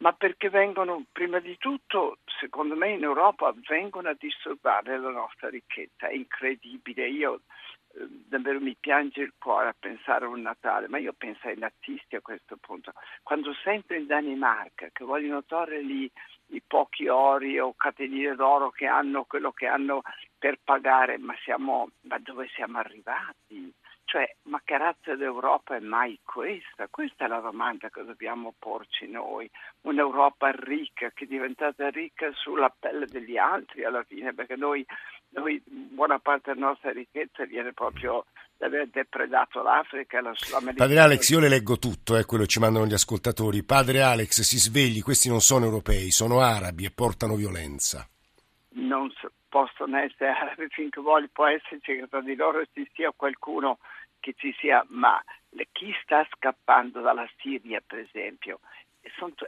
ma 0.00 0.14
perché 0.14 0.48
vengono, 0.48 1.04
prima 1.12 1.40
di 1.40 1.58
tutto, 1.58 2.20
secondo 2.40 2.74
me 2.74 2.88
in 2.88 3.02
Europa 3.02 3.54
vengono 3.68 4.08
a 4.08 4.16
disturbare 4.18 4.98
la 4.98 5.10
nostra 5.10 5.50
ricchezza, 5.50 6.08
è 6.08 6.14
incredibile, 6.14 7.06
io 7.06 7.42
davvero 7.92 8.60
mi 8.60 8.76
piange 8.78 9.22
il 9.22 9.32
cuore 9.38 9.68
a 9.68 9.76
pensare 9.78 10.24
a 10.24 10.28
un 10.28 10.42
Natale, 10.42 10.88
ma 10.88 10.98
io 10.98 11.12
penso 11.12 11.48
ai 11.48 11.58
nazisti 11.58 12.16
a 12.16 12.20
questo 12.20 12.56
punto, 12.56 12.92
quando 13.22 13.52
sento 13.62 13.94
in 13.94 14.06
Danimarca 14.06 14.88
che 14.92 15.04
vogliono 15.04 15.44
togliere 15.44 15.82
lì 15.82 16.10
i 16.52 16.62
pochi 16.66 17.08
ori 17.08 17.58
o 17.58 17.74
catenine 17.74 18.34
d'oro 18.34 18.70
che 18.70 18.86
hanno, 18.86 19.24
quello 19.24 19.52
che 19.52 19.66
hanno 19.66 20.02
per 20.38 20.58
pagare, 20.62 21.18
ma, 21.18 21.34
siamo, 21.42 21.90
ma 22.02 22.18
dove 22.18 22.48
siamo 22.54 22.78
arrivati? 22.78 23.72
Cioè, 24.10 24.34
ma 24.44 24.60
che 24.64 24.76
razza 24.76 25.14
d'Europa 25.14 25.76
è 25.76 25.78
mai 25.78 26.18
questa? 26.24 26.88
Questa 26.90 27.26
è 27.26 27.28
la 27.28 27.38
domanda 27.38 27.90
che 27.90 28.02
dobbiamo 28.02 28.52
porci 28.58 29.06
noi. 29.06 29.48
Un'Europa 29.82 30.50
ricca, 30.50 31.10
che 31.10 31.26
è 31.26 31.28
diventata 31.28 31.88
ricca 31.90 32.32
sulla 32.32 32.74
pelle 32.76 33.06
degli 33.06 33.36
altri 33.36 33.84
alla 33.84 34.02
fine, 34.02 34.34
perché 34.34 34.56
noi, 34.56 34.84
noi 35.30 35.62
buona 35.66 36.18
parte 36.18 36.52
della 36.52 36.66
nostra 36.66 36.90
ricchezza 36.92 37.44
viene 37.44 37.72
proprio 37.72 38.26
da 38.56 38.66
aver 38.66 38.88
depredato 38.88 39.62
l'Africa 39.62 40.18
e 40.18 40.22
la 40.22 40.32
Sudamericana. 40.34 40.86
Padre 40.86 41.00
Alex, 41.00 41.28
io 41.30 41.40
le 41.40 41.48
leggo 41.48 41.78
tutto, 41.78 42.16
eh, 42.16 42.24
quello 42.24 42.44
che 42.44 42.50
ci 42.50 42.58
mandano 42.58 42.86
gli 42.86 42.92
ascoltatori. 42.92 43.62
Padre 43.62 44.02
Alex, 44.02 44.40
si 44.42 44.58
svegli, 44.58 45.02
questi 45.02 45.28
non 45.28 45.40
sono 45.40 45.64
europei, 45.64 46.10
sono 46.10 46.40
arabi 46.40 46.84
e 46.84 46.90
portano 46.90 47.36
violenza. 47.36 48.06
non 48.72 49.10
so- 49.10 49.32
possono 49.48 49.98
essere 49.98 50.30
arabi 50.30 50.68
finché 50.68 51.00
vuole, 51.00 51.28
può 51.28 51.46
esserci 51.46 51.96
che 51.96 52.06
tra 52.08 52.20
di 52.20 52.36
loro 52.36 52.62
ci 52.72 52.88
sia 52.94 53.12
qualcuno 53.14 53.78
che 54.20 54.34
ci 54.36 54.54
sia, 54.58 54.84
ma 54.90 55.20
chi 55.72 55.92
sta 56.02 56.26
scappando 56.36 57.00
dalla 57.00 57.28
Siria, 57.38 57.82
per 57.84 58.00
esempio, 58.00 58.60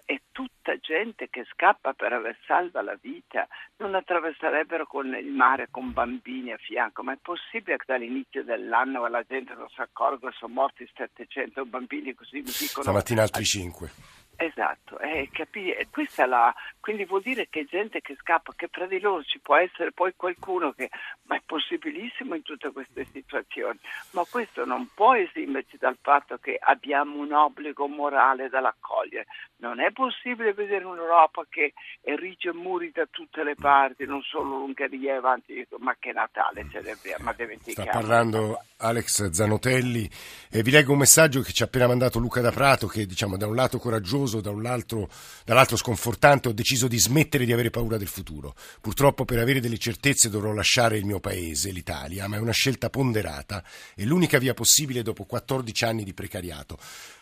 è 0.05 0.21
tutta 0.31 0.77
gente 0.79 1.29
che 1.29 1.45
scappa 1.53 1.93
per 1.93 2.13
aver 2.13 2.37
salva 2.47 2.83
la 2.83 2.97
vita, 3.01 3.47
non 3.79 3.95
attraverserebbero 3.95 4.87
con 4.87 5.15
il 5.15 5.31
mare 5.31 5.69
con 5.71 5.93
bambini 5.93 6.53
a 6.53 6.57
fianco, 6.57 7.03
ma 7.03 7.13
è 7.13 7.19
possibile 7.21 7.77
che 7.77 7.85
dall'inizio 7.87 8.45
dell'anno 8.45 9.07
la 9.09 9.23
gente 9.23 9.55
non 9.55 9.69
si 9.69 9.81
accorga 9.81 10.31
sono 10.33 10.55
morti 10.55 10.89
700 10.95 11.65
bambini 11.67 12.15
così 12.15 12.37
mi 12.37 12.53
dicono 12.59 12.83
Stamattina 12.83 13.23
altri 13.23 13.45
cinque. 13.45 13.91
Esatto, 14.37 14.99
eh, 14.99 15.29
capi- 15.33 15.71
e 15.73 15.87
questa 15.91 16.27
la, 16.27 16.53
quindi 16.81 17.05
vuol 17.05 17.23
dire 17.23 17.47
che 17.49 17.65
gente 17.65 18.01
che 18.01 18.17
scappa, 18.19 18.53
che 18.57 18.69
fra 18.71 18.87
di 18.87 18.99
loro 18.99 19.23
ci 19.23 19.39
può 19.39 19.57
essere 19.57 19.93
poi 19.93 20.15
qualcuno 20.17 20.73
che, 20.73 20.91
ma 21.25 21.37
è 21.37 21.43
possibilissimo 21.47 22.35
in 22.35 22.43
tutte 22.43 22.73
queste 22.73 23.07
situazioni, 23.13 23.79
ma 24.11 24.25
questo 24.29 24.65
non 24.65 24.89
può 24.95 25.15
esimerci 25.15 25.77
dal 25.77 25.97
fatto 26.01 26.39
che 26.39 26.59
abbiamo 26.61 27.19
un 27.19 27.33
obbligo 27.33 27.87
morale 27.87 28.49
dall'accogliere. 28.49 29.27
Non 29.59 29.79
è 29.79 29.93
possibile 29.93 30.55
vedere 30.55 30.85
un'Europa 30.87 31.47
che 31.49 31.73
erige 32.01 32.53
muri 32.53 32.91
da 32.91 33.07
tutte 33.09 33.45
le 33.45 33.55
parti, 33.55 34.07
non 34.07 34.23
solo 34.23 34.59
l'Ungheria 34.59 35.13
e 35.13 35.17
avanti, 35.17 35.67
ma 35.79 35.95
che 36.01 36.11
Natale 36.11 36.67
celebriamo, 36.69 37.23
ma 37.25 37.33
Sta 37.33 37.43
dimentichiamo. 37.45 37.91
parlando 37.91 38.65
Alex 38.79 39.31
Zanotelli 39.31 40.11
e 40.51 40.63
vi 40.63 40.73
leggo 40.73 40.91
un 40.93 40.99
messaggio 40.99 41.43
che 41.43 41.53
ci 41.53 41.63
ha 41.63 41.67
appena 41.67 41.87
mandato 41.87 42.19
Luca 42.19 42.41
da 42.41 42.51
Prato 42.51 42.89
che 42.89 43.07
diciamo 43.07 43.37
da 43.37 43.47
un 43.47 43.55
lato 43.55 43.79
coraggioso, 43.79 44.21
da 44.41 44.51
un 44.51 44.67
altro, 44.67 45.09
dall'altro 45.45 45.77
sconfortante, 45.77 46.49
ho 46.49 46.53
deciso 46.53 46.89
di 46.89 46.99
smettere 46.99 47.45
di 47.45 47.53
avere 47.53 47.71
paura 47.71 47.97
del 47.97 48.09
futuro. 48.09 48.55
Purtroppo 48.81 49.25
per 49.25 49.39
avere 49.39 49.61
delle 49.61 49.79
certezze 49.79 50.31
dovrò 50.31 50.53
lasciare 50.53 50.99
il 50.99 51.05
mio 51.05 51.21
paese, 51.21 51.71
l'Italia, 51.71 52.29
ma 52.29 52.37
è 52.37 52.41
una 52.41 52.53
scelta 52.53 52.91
ponderata 52.91 53.65
e 53.95 54.05
l'unica 54.05 54.39
via 54.39 54.55
possibile 54.55 55.03
dopo 55.03 55.25
14 55.25 55.85
anni 55.85 56.05
di 56.05 56.15
precariato. 56.15 56.79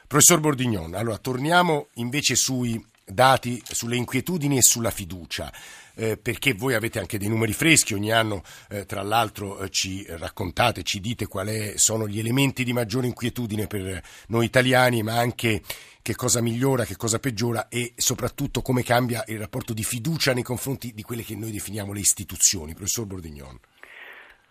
Professor 0.07 0.41
Bordignon, 0.41 0.95
allora 0.95 1.19
torniamo 1.19 1.89
invece 1.95 2.35
sui 2.35 2.85
dati, 3.13 3.63
sulle 3.65 3.97
inquietudini 3.97 4.59
e 4.59 4.63
sulla 4.63 4.91
fiducia. 4.91 5.53
eh, 6.01 6.17
perché 6.17 6.55
voi 6.55 6.75
avete 6.75 6.99
anche 6.99 7.19
dei 7.19 7.29
numeri 7.29 7.53
freschi, 7.53 7.93
ogni 7.93 8.11
anno 8.11 8.43
eh, 8.71 8.87
tra 8.87 9.03
l'altro 9.03 9.61
eh, 9.61 9.69
ci 9.69 10.05
raccontate, 10.09 10.83
ci 10.83 10.99
dite 10.99 11.27
quali 11.27 11.75
sono 11.77 12.09
gli 12.09 12.19
elementi 12.19 12.65
di 12.65 12.73
maggiore 12.73 13.07
inquietudine 13.07 13.67
per 13.67 14.03
noi 14.29 14.47
italiani, 14.47 15.03
ma 15.03 15.19
anche 15.19 15.63
che 16.03 16.15
cosa 16.15 16.41
migliora, 16.41 16.87
che 16.87 16.97
cosa 16.97 17.19
peggiora 17.19 17.69
e 17.69 17.93
soprattutto 17.97 18.63
come 18.63 18.83
cambia 18.83 19.23
il 19.29 19.39
rapporto 19.39 19.75
di 19.75 19.85
fiducia 19.85 20.33
nei 20.33 20.43
confronti 20.43 20.95
di 20.95 21.03
quelle 21.03 21.23
che 21.23 21.37
noi 21.37 21.51
definiamo 21.51 21.93
le 21.93 22.01
istituzioni. 22.01 22.75
Professor 22.75 23.05
Bordignon. 23.05 23.59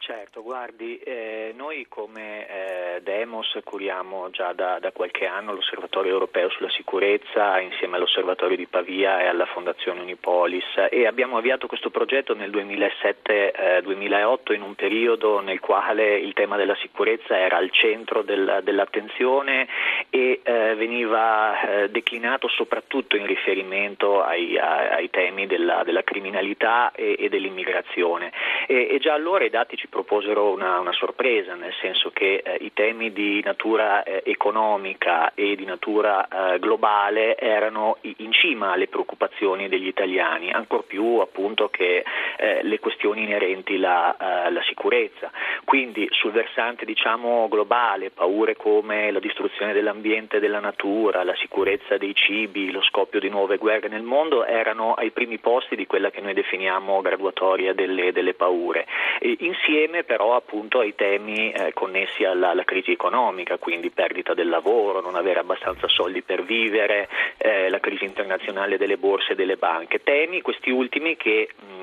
Certo, 0.10 0.42
guardi, 0.42 0.98
eh, 0.98 1.54
noi 1.56 1.86
come 1.88 2.48
eh, 2.48 3.00
Demos 3.04 3.60
curiamo 3.64 4.32
già 4.32 4.54
da, 4.54 4.80
da, 4.80 4.92
qualche 4.92 5.28
anno 5.28 5.54
l'Osservatorio 5.54 6.14
europeo 6.14 6.50
sulla 6.50 6.72
sicurezza 6.72 7.60
insieme 7.60 7.98
all'Osservatorio 7.98 8.58
di 8.58 8.66
Pavia 8.66 9.22
e 9.22 9.28
alla 9.28 9.46
Fondazione 9.46 10.02
Unipolis 10.02 10.66
e 10.90 11.06
abbiamo 11.06 11.38
avviato 11.38 11.68
questo 11.68 11.92
progetto 11.92 12.34
nel 12.34 12.50
2007-2008 12.50 14.54
in 14.54 14.64
un 14.64 14.74
periodo 14.74 15.42
nel 15.42 15.60
quale 15.60 16.18
il 16.18 16.34
tema 16.34 16.58
della 16.58 16.76
sicurezza 16.78 17.38
era 17.38 17.58
al 17.58 17.70
centro 17.70 18.24
del, 18.24 18.62
dell'attenzione 18.64 19.68
e 20.10 20.42
eh, 20.44 20.76
veniva 20.76 21.62
eh, 21.62 21.90
declinato 21.90 22.48
soprattutto 22.48 23.16
in 23.16 23.26
riferimento 23.26 24.24
ai, 24.24 24.58
ai 24.58 25.10
temi 25.10 25.48
della, 25.48 25.84
della 25.84 26.04
criminalità 26.04 26.92
e, 26.92 27.16
e 27.20 27.30
dell'immigrazione 27.30 28.32
e, 28.68 28.88
e 28.92 29.00
già 29.00 29.14
allora 29.14 29.46
i 29.46 29.50
dati 29.50 29.76
ci 29.78 29.88
proposero 29.88 30.52
una, 30.52 30.80
una 30.80 30.92
sorpresa, 30.92 31.56
nel 31.56 31.74
senso 31.82 32.12
che 32.12 32.42
eh, 32.44 32.58
i 32.62 32.72
temi 32.74 33.12
di 33.12 33.42
natura 33.44 34.04
eh, 34.04 34.22
economica 34.26 35.34
e 35.34 35.56
di 35.56 35.66
natura 35.66 36.28
eh, 36.28 36.60
globale 36.60 37.38
erano 37.38 37.98
in 38.02 38.32
cima 38.32 38.72
alle 38.72 38.88
preoccupazioni 38.88 39.68
degli 39.68 39.88
italiani, 39.88 40.52
ancor 40.52 40.86
più 40.86 41.18
appunto 41.18 41.70
che 41.70 42.04
eh, 42.38 42.60
le 42.64 42.80
questioni 42.80 43.24
inerenti 43.24 43.78
alla 43.84 44.62
sicurezza. 44.64 45.32
Quindi 45.64 46.08
sul 46.12 46.32
versante 46.32 46.86
diciamo, 46.86 47.48
globale, 47.48 48.12
paure 48.12 48.56
come 48.56 49.12
la 49.12 49.20
distruzione 49.20 49.74
dell'ambiente 50.00 50.38
e 50.38 50.40
della 50.40 50.60
natura, 50.60 51.24
la 51.24 51.36
sicurezza 51.36 51.98
dei 51.98 52.16
cibi, 52.16 52.72
lo 52.72 52.82
scoppio 52.82 53.20
di 53.20 53.30
nuove 53.30 53.58
guerre 53.58 53.90
nel 53.90 54.02
mondo 54.02 54.46
erano 54.46 54.94
ai 54.94 55.12
primi 55.12 55.38
posti 55.38 55.76
di 55.76 55.86
quella 55.86 56.10
che 56.10 56.22
noi 56.22 56.34
definiamo 56.34 57.02
graduatoria 57.02 57.74
delle, 57.74 58.12
delle 58.12 58.34
paure. 58.34 58.86
E 59.20 59.36
insieme 59.40 60.04
però 60.04 60.36
appunto 60.36 60.80
ai 60.80 60.96
temi 60.96 61.52
eh, 61.52 61.74
connessi 61.74 62.24
alla, 62.24 62.50
alla, 62.50 62.64
crisi 62.64 62.92
economica, 62.92 63.58
quindi 63.58 63.90
perdita 63.90 64.34
del 64.34 64.50
lavoro, 64.50 65.02
non 65.02 65.16
avere 65.16 65.40
abbastanza 65.40 65.88
soldi 65.88 66.22
per 66.22 66.44
vivere, 66.44 67.10
eh, 67.38 67.70
la 67.70 67.80
crisi 67.80 68.06
internazionale 68.06 68.78
delle 68.78 68.98
borse 68.98 69.34
e 69.34 69.36
delle 69.36 69.58
banche. 69.58 70.02
Temi 70.02 70.42
questi 70.42 70.72
ultimi 70.72 71.18
che 71.18 71.50
mh, 71.56 71.79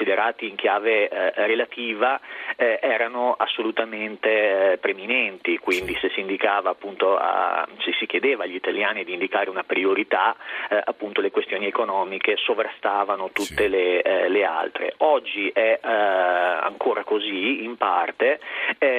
considerati 0.00 0.48
in 0.48 0.56
chiave 0.56 1.08
eh, 1.08 1.32
relativa 1.46 2.18
eh, 2.56 2.78
erano 2.80 3.34
assolutamente 3.36 4.72
eh, 4.72 4.78
preminenti, 4.78 5.58
quindi 5.58 5.94
se 6.00 6.10
si 6.14 6.20
indicava 6.20 6.70
appunto 6.70 7.16
a, 7.16 7.68
se 7.80 7.92
si 7.98 8.06
chiedeva 8.06 8.44
agli 8.44 8.54
italiani 8.54 9.04
di 9.04 9.12
indicare 9.12 9.50
una 9.50 9.62
priorità, 9.62 10.34
eh, 10.70 10.80
appunto 10.82 11.20
le 11.20 11.30
questioni 11.30 11.66
economiche 11.66 12.36
sovrastavano 12.36 13.30
tutte 13.32 13.64
sì. 13.64 13.68
le, 13.68 14.02
eh, 14.02 14.28
le, 14.28 14.44
altre. 14.44 14.94
Oggi 14.98 15.50
è 15.52 15.78
eh, 15.82 15.88
ancora 15.88 17.04
così 17.04 17.64
in 17.64 17.76
parte, 17.76 18.40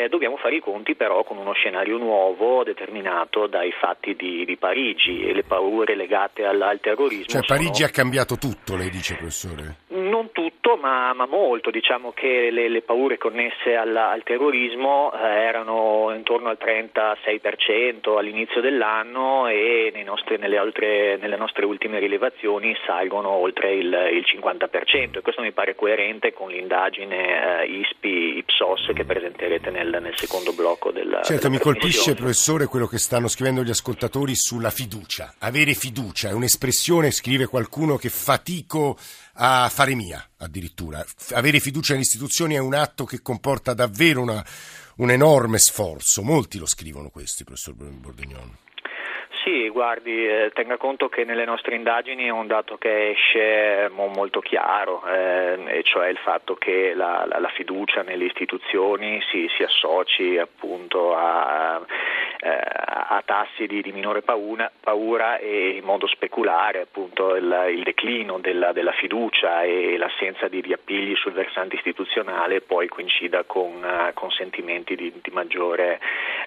dobbiamo 0.10 0.38
fare 0.38 0.56
i 0.56 0.60
conti 0.60 0.96
però 0.96 1.24
con 1.24 1.38
uno 1.38 1.54
scenario 1.54 1.98
nuovo 1.98 2.64
determinato 2.64 3.48
dai 3.48 3.72
fatti 3.72 4.16
di, 4.16 4.46
di 4.46 4.58
Parigi 4.58 5.24
e 5.24 5.34
le 5.34 5.44
paure 5.44 5.96
legate 5.96 6.46
al, 6.46 6.62
al 6.62 6.80
terrorismo. 6.80 7.26
Cioè 7.26 7.46
Parigi 7.46 7.82
sono... 7.82 7.88
ha 7.88 7.92
cambiato 7.92 8.38
tutto, 8.38 8.76
lei 8.76 8.90
dice 8.90 9.16
professore? 9.16 9.76
Non 9.88 10.32
tutto, 10.32 10.78
ma, 10.78 10.91
ma 11.14 11.26
molto. 11.26 11.70
Diciamo 11.70 12.12
che 12.12 12.50
le, 12.52 12.70
le 12.70 12.82
paure 12.82 13.18
connesse 13.18 13.76
alla, 13.76 14.12
al 14.12 14.24
terrorismo 14.24 15.12
eh, 15.14 15.18
erano 15.18 16.12
intorno 16.16 16.50
al 16.50 16.58
36% 16.60 18.18
all'inizio 18.18 18.62
dell'anno 18.62 19.48
e 19.48 19.92
nostri, 20.06 20.38
nelle, 20.38 20.58
altre, 20.58 21.18
nelle, 21.18 21.38
nostre 21.38 21.66
ultime 21.66 22.00
rilevazioni 22.00 22.76
salgono 22.86 23.30
oltre 23.30 23.74
il, 23.74 23.86
il, 23.86 24.24
50% 24.26 25.18
e 25.18 25.22
questo 25.22 25.42
mi 25.42 25.52
pare 25.52 25.76
coerente 25.76 26.34
con 26.34 26.50
l'indagine 26.50 27.62
eh, 27.62 27.66
ISPI-Ipsos 27.66 28.92
che 28.94 29.06
presenterete 29.06 29.70
nel, 29.70 30.00
nel 30.02 30.16
secondo 30.16 30.54
blocco 30.54 30.92
del 30.92 31.20
Certo, 31.24 31.50
mi 31.50 31.60
colpisce 31.60 32.16
professore 32.16 32.66
quello 32.66 32.88
che 32.88 32.98
stanno 32.98 33.28
scrivendo 33.28 33.64
gli 33.64 33.70
ascoltatori 33.70 34.36
sulla 34.36 34.70
fiducia. 34.70 35.36
Avere 35.40 35.74
fiducia 35.74 36.30
è 36.30 36.34
un'espressione, 36.34 37.12
scrive 37.12 37.46
qualcuno, 37.46 37.98
che 37.98 38.10
fatico 38.10 38.98
a 39.36 39.70
fare 39.70 39.96
mia 39.96 40.24
addirittura. 40.40 41.04
Avere 41.34 41.60
fiducia 41.60 41.94
nelle 41.94 42.06
istituzioni 42.06 42.56
è 42.56 42.60
un 42.60 42.74
atto 42.74 43.06
che 43.06 43.22
comporta 43.22 43.74
davvero 43.74 44.22
una, 44.22 44.44
un 44.98 45.12
enorme 45.12 45.58
sforzo. 45.58 46.22
Molti 46.24 46.58
lo 46.58 46.66
scrivono 46.66 47.10
questi, 47.10 47.44
professor 47.44 47.74
Bordignon. 47.76 48.58
Sì, 49.44 49.70
guardi, 49.70 50.28
eh, 50.28 50.52
tenga 50.54 50.78
conto 50.78 51.10
che 51.10 51.24
nelle 51.24 51.46
nostre 51.46 51.76
indagini 51.76 52.26
è 52.26 52.30
un 52.30 52.46
dato 52.46 52.78
che 52.78 53.10
esce 53.10 53.90
mo, 53.90 54.06
molto 54.08 54.40
chiaro, 54.40 55.04
eh, 55.08 55.58
e 55.80 55.84
cioè 55.84 56.10
il 56.10 56.18
fatto 56.18 56.54
che 56.54 56.94
la, 56.94 57.26
la, 57.28 57.40
la 57.40 57.50
fiducia 57.50 58.04
nelle 58.04 58.26
istituzioni 58.26 59.20
si, 59.32 59.48
si 59.58 59.64
associ 59.64 60.38
appunto 60.38 61.16
a, 61.16 61.82
eh, 61.82 61.86
a 62.44 63.22
tassi 63.24 63.68
di, 63.68 63.82
di 63.82 63.92
minore 63.92 64.22
paura, 64.24 64.72
paura, 64.80 65.38
e 65.38 65.76
in 65.78 65.84
modo 65.84 66.08
speculare 66.08 66.82
appunto 66.82 67.36
il, 67.36 67.68
il 67.72 67.84
declino 67.84 68.40
della, 68.40 68.72
della, 68.72 68.94
fiducia 68.94 69.64
e 69.64 69.96
l'assenza 69.98 70.48
di 70.48 70.60
riappigli 70.62 71.16
sul 71.16 71.34
versante 71.34 71.76
istituzionale 71.76 72.62
poi 72.62 72.88
coincida 72.88 73.44
con, 73.44 73.84
uh, 73.84 74.14
con 74.14 74.32
sentimenti 74.32 74.96
di, 74.96 75.14
di, 75.22 75.32
maggiore, 75.32 76.00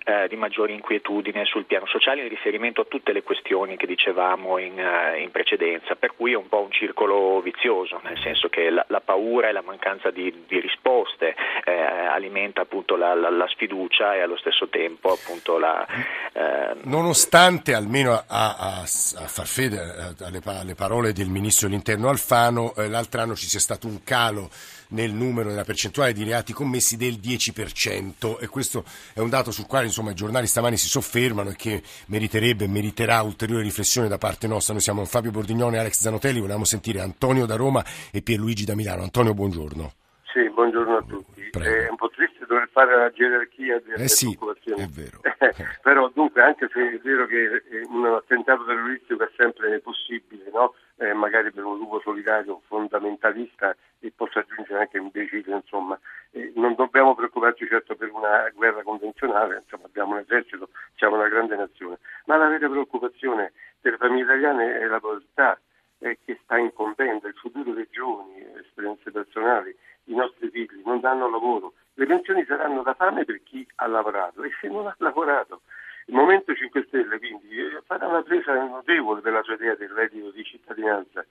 uh, 0.07 0.27
di, 0.27 0.37
maggiore, 0.37 0.73
inquietudine 0.73 1.45
sul 1.45 1.65
piano 1.65 1.87
sociale 1.87 2.23
in 2.23 2.29
riferimento 2.29 2.81
a 2.81 2.87
tutte 2.87 3.13
le 3.13 3.23
questioni 3.23 3.77
che 3.77 3.87
dicevamo 3.87 4.59
in, 4.59 4.79
uh, 4.79 5.17
in 5.19 5.31
precedenza, 5.31 5.95
per 5.95 6.15
cui 6.17 6.33
è 6.33 6.37
un 6.37 6.49
po' 6.49 6.63
un 6.63 6.73
circolo 6.73 7.41
vizioso, 7.41 8.01
nel 8.03 8.19
senso 8.19 8.49
che 8.49 8.69
la, 8.71 8.85
la 8.89 9.01
paura 9.01 9.49
e 9.49 9.53
la 9.53 9.63
mancanza 9.63 10.11
di, 10.11 10.45
di 10.47 10.59
risposte 10.61 11.35
alimenta 11.65 12.63
appunto 12.63 12.97
la, 12.97 13.15
la, 13.15 13.31
la, 13.31 13.47
sfiducia 13.49 14.15
e 14.15 14.21
allo 14.21 14.37
stesso 14.37 14.69
tempo 14.69 15.13
appunto 15.13 15.59
la, 15.59 15.84
eh, 16.33 16.65
Nonostante, 16.85 17.75
almeno 17.75 18.13
a, 18.13 18.25
a, 18.27 18.81
a, 18.81 18.87
far 18.87 19.47
fede 19.47 20.15
alle, 20.19 20.41
alle, 20.45 20.75
parole 20.75 21.13
del 21.13 21.29
ministro 21.29 21.69
dell'interno 21.69 22.09
Alfano, 22.09 22.75
eh, 22.75 22.89
l'altro 22.89 23.21
anno 23.23 23.35
ci 23.37 23.47
sia 23.47 23.61
stato 23.61 23.87
un 23.87 24.03
calo 24.03 24.51
nel 24.89 25.13
numero 25.13 25.49
della 25.49 25.65
percentuale 25.65 26.13
di 26.13 26.25
reati 26.25 26.53
commessi 26.53 26.97
del 26.97 27.15
10% 27.15 28.39
e 28.39 28.49
questo 28.49 28.85
è 29.13 29.21
un 29.21 29.29
dato 29.29 29.51
sul 29.51 29.67
quale 29.67 29.87
insomma, 29.87 30.11
i 30.11 30.15
giornali 30.15 30.47
stamani 30.47 30.77
si 30.77 30.89
soffermano 30.89 31.51
e 31.51 31.57
che 31.57 31.83
meriterebbe 32.07 32.65
e 32.65 32.69
meriterà 32.69 33.23
ulteriore 33.23 33.63
riflessione 33.63 34.09
da 34.09 34.19
parte 34.19 34.47
nostra. 34.47 34.75
Noi 34.75 34.83
siamo 34.83 35.05
Fabio 35.05 35.31
Bordignone 35.31 35.77
e 35.77 35.81
Alex 35.81 36.01
Zanotelli, 36.01 36.41
volevamo 36.41 36.65
sentire 36.65 37.01
Antonio 37.01 37.47
da 37.47 37.57
Roma 37.57 37.83
e 38.11 38.23
Pierluigi 38.23 38.65
da 38.65 38.75
Milano. 38.75 39.03
Antonio, 39.03 39.35
buongiorno. 39.35 39.93
Sì, 40.33 40.51
buongiorno 40.51 40.97
a 40.97 41.03
tutti. 41.07 41.34
È 41.61 41.89
un 41.89 41.97
po' 41.97 42.09
triste 42.11 42.47
dover 42.47 42.69
fare 42.71 42.97
la 42.97 43.11
gerarchia 43.11 43.81
delle 43.81 44.05
eh 44.05 44.09
sì, 44.09 44.37
È 44.37 44.87
vero. 44.87 45.21
Però 45.83 46.11
dunque, 46.13 46.43
anche 46.43 46.69
se 46.73 46.95
è 46.95 46.99
vero 46.99 47.27
che 47.27 47.63
un 47.89 48.07
attentato 48.07 48.65
terroristico 48.65 49.25
è 49.25 49.31
sempre 49.37 49.81
possibile, 49.81 50.51
no? 50.53 50.75
eh, 50.97 51.13
magari 51.13 51.51
per 51.51 51.65
un 51.65 51.77
gruppo 51.77 52.01
solitario 52.01 52.63
fondamentalista 52.67 53.77
e 54.01 54.13
possa 54.15 54.41
aggiungere 54.41 54.81
anche 54.81 54.99
un 54.99 55.07
imbecille, 55.07 55.55
insomma, 55.55 55.99
eh, 56.31 56.53
non 56.57 56.75
dobbiamo 56.75 57.15
preoccuparci 57.15 57.67
certo 57.67 57.97
per 57.97 58.11
una 58.13 58.49
guerra 58.55 58.83
convenzionale, 58.83 59.63
insomma, 59.63 59.87
abbiamo 59.87 60.13
un 60.13 60.19
esercito, 60.19 60.69
siamo 60.97 61.17
una 61.17 61.29
grande 61.29 61.57
nazione, 61.57 61.99
ma 62.27 62.37
la 62.37 62.49
vera 62.49 62.69
preoccupazione 62.69 63.53
per 63.81 63.93
le 63.93 63.99
famiglie 63.99 64.23
italiane 64.25 64.79
è 64.79 64.85
la 64.87 65.01
povertà 65.01 65.59
eh, 65.99 66.19
che 66.25 66.39
sta 66.43 66.59
incombendo 66.59 67.27
il 67.29 67.35
futuro 67.35 67.73
dei 67.73 67.89
giovani, 67.91 68.41
le 68.41 68.61
esperienze 68.61 69.11
personali 69.11 69.77
i 70.07 70.15
nostri 70.15 70.44
figli 70.55 70.83
non 70.85 71.01
danno 71.01 71.29
lavoro, 71.29 71.75
le 71.95 72.07
pensioni 72.07 72.45
saranno 72.47 72.83
da 72.83 72.95
fame 72.95 73.25
per 73.25 73.43
chi 73.43 73.67
ha 73.77 73.87
lavorato 73.89 74.45
e 74.45 74.51
se 74.61 74.69
non 74.69 74.87
ha 74.87 74.95
lavorato. 74.99 75.63
Il 76.07 76.15
Movimento 76.15 76.55
5 76.55 76.85
Stelle 76.87 77.19
quindi 77.19 77.59
eh, 77.59 77.83
farà 77.85 78.07
una 78.07 78.23
presa 78.23 78.53
notevole 78.53 79.21
per 79.21 79.33
la 79.33 79.43
sua 79.43 79.55
idea 79.55 79.75
del 79.75 79.89
reddito 79.89 80.31
di 80.31 80.45
cittadinanza. 80.45 81.25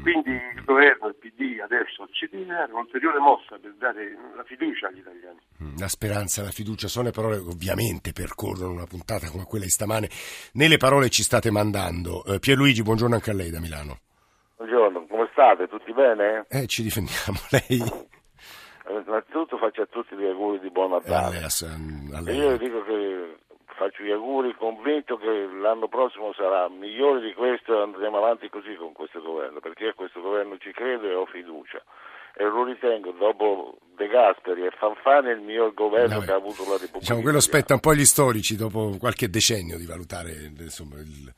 Quindi 0.00 0.30
il 0.30 0.64
governo, 0.64 1.06
il 1.06 1.14
PD 1.14 1.60
adesso 1.60 2.08
ci 2.10 2.28
deve 2.28 2.46
dare 2.46 2.72
un'ulteriore 2.72 3.18
mossa 3.18 3.56
per 3.58 3.74
dare 3.78 4.16
la 4.34 4.42
fiducia 4.42 4.88
agli 4.88 4.98
italiani. 4.98 5.38
Mm, 5.62 5.76
la 5.78 5.86
speranza, 5.86 6.42
la 6.42 6.50
fiducia 6.50 6.88
sono 6.88 7.06
le 7.06 7.12
parole 7.12 7.36
che 7.36 7.48
ovviamente 7.48 8.12
percorrono 8.12 8.72
una 8.72 8.86
puntata 8.86 9.28
come 9.30 9.44
quella 9.44 9.64
di 9.64 9.70
stamane. 9.70 10.08
Nelle 10.54 10.78
parole 10.78 11.10
ci 11.10 11.22
state 11.22 11.50
mandando. 11.52 12.24
Eh, 12.24 12.40
Pierluigi, 12.40 12.82
buongiorno 12.82 13.14
anche 13.14 13.30
a 13.30 13.34
lei 13.34 13.50
da 13.50 13.60
Milano. 13.60 13.98
Buongiorno, 14.56 15.06
come 15.06 15.28
state? 15.30 15.68
Tutti 15.68 15.92
bene? 15.92 16.46
Eh, 16.48 16.66
ci 16.66 16.82
difendiamo, 16.82 17.38
lei. 17.54 18.12
Eh, 18.98 19.02
innanzitutto 19.06 19.58
faccio 19.58 19.82
a 19.82 19.86
tutti 19.86 20.14
gli 20.16 20.24
auguri 20.24 20.60
di 20.60 20.70
buon 20.70 20.90
Natale. 20.90 21.40
Lei, 22.22 22.36
Io 22.36 22.56
dico 22.56 22.82
che 22.84 23.36
faccio 23.76 24.02
gli 24.02 24.10
auguri 24.10 24.54
convinto 24.54 25.16
che 25.16 25.48
l'anno 25.60 25.88
prossimo 25.88 26.32
sarà 26.32 26.68
migliore 26.68 27.20
di 27.20 27.34
questo 27.34 27.76
e 27.76 27.82
andremo 27.82 28.18
avanti 28.18 28.48
così 28.48 28.74
con 28.76 28.92
questo 28.92 29.20
governo, 29.20 29.60
perché 29.60 29.88
a 29.88 29.94
questo 29.94 30.20
governo 30.20 30.56
ci 30.58 30.70
credo 30.72 31.08
e 31.08 31.14
ho 31.14 31.26
fiducia 31.26 31.82
e 32.36 32.44
lo 32.44 32.64
ritengo 32.64 33.12
dopo 33.12 33.78
De 33.96 34.08
Gasperi 34.08 34.66
e 34.66 34.70
Fanfani 34.76 35.30
il 35.30 35.38
miglior 35.38 35.72
governo 35.72 36.16
Vabbè. 36.16 36.24
che 36.24 36.32
ha 36.32 36.34
avuto 36.34 36.62
la 36.64 36.72
Repubblica. 36.72 36.98
Diciamo, 36.98 37.20
quello 37.20 37.38
spetta 37.38 37.74
un 37.74 37.80
po' 37.80 37.90
agli 37.90 38.04
storici 38.04 38.56
dopo 38.56 38.96
qualche 38.98 39.30
decennio 39.30 39.78
di 39.78 39.86
valutare 39.86 40.50
insomma, 40.58 40.96
il, 40.96 41.32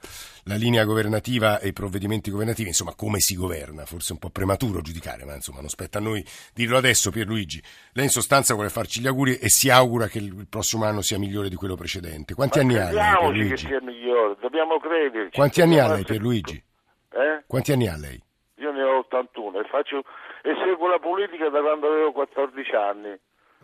la 0.44 0.54
linea 0.54 0.84
governativa 0.84 1.60
e 1.60 1.68
i 1.68 1.72
provvedimenti 1.74 2.30
governativi, 2.30 2.68
insomma 2.68 2.94
come 2.96 3.20
si 3.20 3.36
governa, 3.36 3.84
forse 3.84 4.10
è 4.10 4.12
un 4.12 4.20
po' 4.20 4.30
prematuro 4.30 4.80
giudicare, 4.80 5.26
ma 5.26 5.34
insomma 5.34 5.60
non 5.60 5.68
spetta 5.68 5.98
a 5.98 6.00
noi 6.00 6.24
dirlo 6.54 6.78
adesso 6.78 7.10
Pierluigi. 7.10 7.62
Lei 7.92 8.04
in 8.04 8.10
sostanza 8.10 8.54
vuole 8.54 8.70
farci 8.70 9.02
gli 9.02 9.06
auguri 9.06 9.36
e 9.36 9.50
si 9.50 9.68
augura 9.68 10.06
che 10.06 10.18
il 10.18 10.46
prossimo 10.48 10.86
anno 10.86 11.02
sia 11.02 11.18
migliore 11.18 11.50
di 11.50 11.56
quello 11.56 11.74
precedente. 11.74 12.32
Quanti 12.32 12.58
ma 12.58 12.64
anni 12.64 12.78
ha 12.78 12.90
lei 12.90 13.16
Pierluigi? 13.18 13.48
che 13.50 13.56
sia 13.68 13.80
migliore, 13.82 14.36
dobbiamo 14.40 14.78
crederci. 14.78 15.36
Quanti 15.36 15.60
anni 15.60 15.78
ha 15.78 15.92
lei 15.92 16.04
Pierluigi? 16.04 16.64
Eh? 17.12 17.44
Quanti 17.46 17.72
anni 17.72 17.86
ha 17.86 17.96
lei? 17.98 18.18
Io 18.58 18.72
ne 18.72 18.82
ho 18.82 18.98
81 19.00 19.60
e 19.60 19.64
faccio 19.68 20.02
e 20.46 20.54
seguo 20.62 20.86
la 20.86 21.00
politica 21.00 21.48
da 21.48 21.60
quando 21.60 21.88
avevo 21.88 22.12
14 22.12 22.76
anni. 22.76 23.18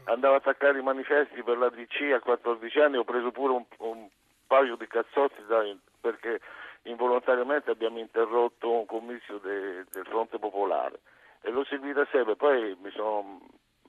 Andavo 0.05 0.35
a 0.35 0.38
attaccare 0.38 0.81
i 0.81 0.83
manifesti 0.83 1.40
per 1.45 1.57
la 1.57 1.68
DC 1.68 2.11
a 2.12 2.18
14 2.18 2.81
anni, 2.81 2.97
ho 2.97 3.05
preso 3.05 3.31
pure 3.31 3.53
un, 3.53 3.64
un 3.79 4.09
paio 4.49 4.75
di 4.75 4.88
cazzotti 4.88 5.45
da, 5.47 5.62
perché 6.01 6.40
involontariamente 6.83 7.71
abbiamo 7.71 8.01
interrotto 8.01 8.73
un 8.73 8.87
comizio 8.87 9.38
de, 9.38 9.85
del 9.92 10.05
Fronte 10.07 10.40
Popolare 10.40 10.99
e 11.40 11.51
l'ho 11.53 11.64
seguita 11.64 12.05
sempre, 12.11 12.35
poi 12.35 12.77
mi 12.83 12.90
sono 12.90 13.40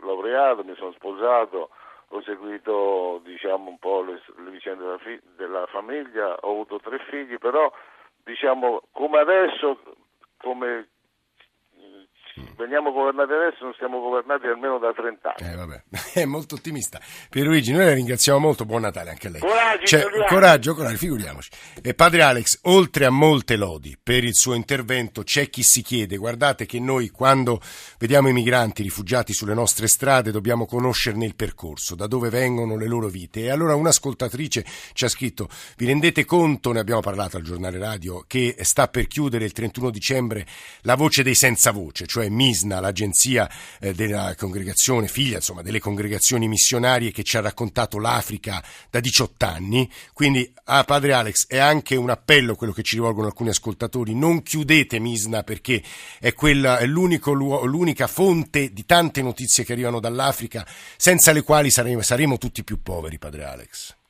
laureato, 0.01 0.63
mi 0.63 0.75
sono 0.75 0.91
sposato, 0.91 1.71
ho 2.09 2.21
seguito 2.21 3.21
diciamo, 3.23 3.71
un 3.71 3.79
po' 3.79 4.03
le, 4.03 4.21
le 4.43 4.51
vicende 4.51 4.83
della, 4.83 4.97
fi- 4.99 5.21
della, 5.35 5.65
famiglia, 5.65 6.35
ho 6.41 6.51
avuto 6.51 6.79
tre 6.79 6.99
figli, 7.09 7.39
però 7.39 7.73
diciamo 8.23 8.83
come 8.91 9.17
adesso, 9.17 9.79
come 10.37 10.89
veniamo 12.55 12.91
governati 12.91 13.31
adesso, 13.31 13.63
non 13.63 13.73
siamo 13.73 13.99
governati 13.99 14.47
almeno 14.47 14.77
da 14.77 14.93
30 14.93 15.35
anni. 15.35 15.53
Eh, 15.53 15.55
vabbè. 15.55 15.83
È 16.21 16.25
molto 16.25 16.55
ottimista. 16.55 17.01
Pierluigi, 17.27 17.71
noi 17.71 17.85
la 17.85 17.93
ringraziamo 17.93 18.37
molto, 18.37 18.65
buon 18.65 18.81
Natale 18.81 19.09
anche 19.09 19.27
a 19.27 19.29
lei. 19.31 19.41
Coraggio, 19.41 19.85
Cioè, 19.85 20.03
coraggio, 20.27 20.75
coraggio, 20.75 20.97
figuriamoci. 20.97 21.49
E 21.81 21.95
padre 21.95 22.21
Alex, 22.21 22.59
oltre 22.63 23.05
a 23.05 23.09
molte 23.09 23.55
lodi 23.55 23.97
per 24.01 24.23
il 24.23 24.35
suo 24.35 24.53
intervento, 24.53 25.23
c'è 25.23 25.49
chi 25.49 25.63
si 25.63 25.81
chiede, 25.81 26.17
guardate 26.17 26.67
che 26.67 26.79
noi 26.79 27.09
quando 27.09 27.59
vediamo 27.97 28.27
i 28.27 28.33
migranti 28.33 28.83
rifugiati 28.83 29.33
sulle 29.33 29.55
nostre 29.55 29.87
strade 29.87 30.29
dobbiamo 30.29 30.67
conoscerne 30.67 31.25
il 31.25 31.35
percorso, 31.35 31.95
da 31.95 32.05
dove 32.05 32.29
vengono 32.29 32.77
le 32.77 32.87
loro 32.87 33.07
vite. 33.07 33.41
E 33.41 33.49
allora 33.49 33.73
un'ascoltatrice 33.73 34.63
ci 34.93 35.05
ha 35.05 35.09
scritto, 35.09 35.49
vi 35.77 35.87
rendete 35.87 36.25
conto, 36.25 36.71
ne 36.71 36.79
abbiamo 36.79 37.01
parlato 37.01 37.37
al 37.37 37.43
giornale 37.43 37.79
radio, 37.79 38.23
che 38.27 38.55
sta 38.61 38.87
per 38.87 39.07
chiudere 39.07 39.45
il 39.45 39.51
31 39.51 39.89
dicembre 39.89 40.45
la 40.81 40.95
voce 40.95 41.23
dei 41.23 41.35
senza 41.35 41.71
voce, 41.71 42.05
cioè 42.05 42.29
MISNA, 42.29 42.79
l'agenzia 42.79 43.49
eh, 43.79 43.93
della 43.93 44.35
congregazione, 44.37 45.07
figlia 45.07 45.37
insomma 45.37 45.63
delle 45.63 45.79
congregazioni 45.79 46.01
missionarie 46.47 47.11
che 47.11 47.23
ci 47.23 47.37
ha 47.37 47.41
raccontato 47.41 47.99
l'Africa 47.99 48.61
da 48.89 48.99
18 48.99 49.45
anni. 49.45 49.89
Quindi 50.13 50.51
a 50.65 50.83
padre 50.83 51.13
Alex 51.13 51.47
è 51.47 51.57
anche 51.57 51.95
un 51.95 52.09
appello 52.09 52.55
quello 52.55 52.73
che 52.73 52.83
ci 52.83 52.95
rivolgono 52.95 53.27
alcuni 53.27 53.49
ascoltatori, 53.49 54.15
non 54.15 54.43
chiudete 54.43 54.99
MISNA 54.99 55.43
perché 55.43 55.81
è, 56.19 56.33
quella, 56.33 56.77
è 56.77 56.85
l'unica 56.85 58.07
fonte 58.07 58.71
di 58.71 58.85
tante 58.85 59.21
notizie 59.21 59.63
che 59.63 59.73
arrivano 59.73 59.99
dall'Africa, 59.99 60.63
senza 60.65 61.31
le 61.31 61.43
quali 61.43 61.69
saremo, 61.69 62.01
saremo 62.01 62.37
tutti 62.37 62.63
più 62.63 62.81
poveri, 62.81 63.17
padre 63.17 63.43
Alex. 63.43 64.01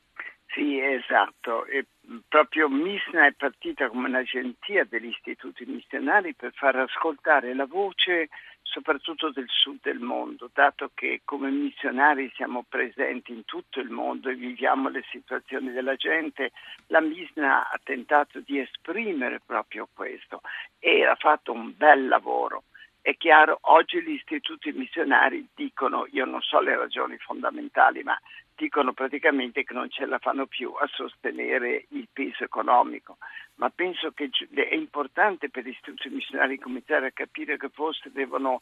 Sì, 0.53 0.79
esatto. 0.79 1.65
E 1.65 1.85
proprio 2.27 2.69
MISNA 2.69 3.27
è 3.27 3.33
partita 3.33 3.87
come 3.87 4.07
un'agenzia 4.07 4.85
degli 4.87 5.07
istituti 5.07 5.65
missionari 5.65 6.33
per 6.35 6.51
far 6.53 6.75
ascoltare 6.75 7.55
la 7.55 7.65
voce 7.65 8.29
soprattutto 8.73 9.29
del 9.29 9.45
sud 9.47 9.81
del 9.83 9.99
mondo, 9.99 10.49
dato 10.51 10.89
che 10.95 11.21
come 11.23 11.51
missionari 11.51 12.31
siamo 12.35 12.65
presenti 12.67 13.31
in 13.31 13.45
tutto 13.45 13.79
il 13.79 13.91
mondo 13.91 14.29
e 14.29 14.35
viviamo 14.35 14.89
le 14.89 15.03
situazioni 15.11 15.71
della 15.71 15.95
gente, 15.95 16.51
la 16.87 16.99
MISNA 16.99 17.69
ha 17.69 17.79
tentato 17.83 18.39
di 18.39 18.57
esprimere 18.57 19.41
proprio 19.45 19.87
questo 19.93 20.41
e 20.79 21.05
ha 21.05 21.15
fatto 21.15 21.51
un 21.51 21.71
bel 21.77 22.07
lavoro. 22.07 22.63
È 22.99 23.15
chiaro, 23.15 23.59
oggi 23.61 24.01
gli 24.01 24.13
istituti 24.13 24.71
missionari 24.71 25.45
dicono, 25.53 26.07
io 26.11 26.25
non 26.25 26.41
so 26.41 26.59
le 26.59 26.75
ragioni 26.75 27.17
fondamentali, 27.17 28.01
ma 28.01 28.17
dicono 28.55 28.93
praticamente 28.93 29.63
che 29.63 29.73
non 29.73 29.89
ce 29.89 30.05
la 30.05 30.19
fanno 30.19 30.45
più 30.45 30.71
a 30.71 30.87
sostenere 30.87 31.85
il 31.89 32.07
peso 32.11 32.43
economico. 32.43 33.17
Ma 33.55 33.69
penso 33.69 34.11
che 34.11 34.29
è 34.53 34.73
importante 34.75 35.49
per 35.49 35.63
gli 35.63 35.69
istituti 35.69 36.09
missionari 36.09 36.57
cominciare 36.57 37.07
a 37.07 37.11
capire 37.11 37.57
che 37.57 37.69
forse 37.69 38.11
devono 38.11 38.61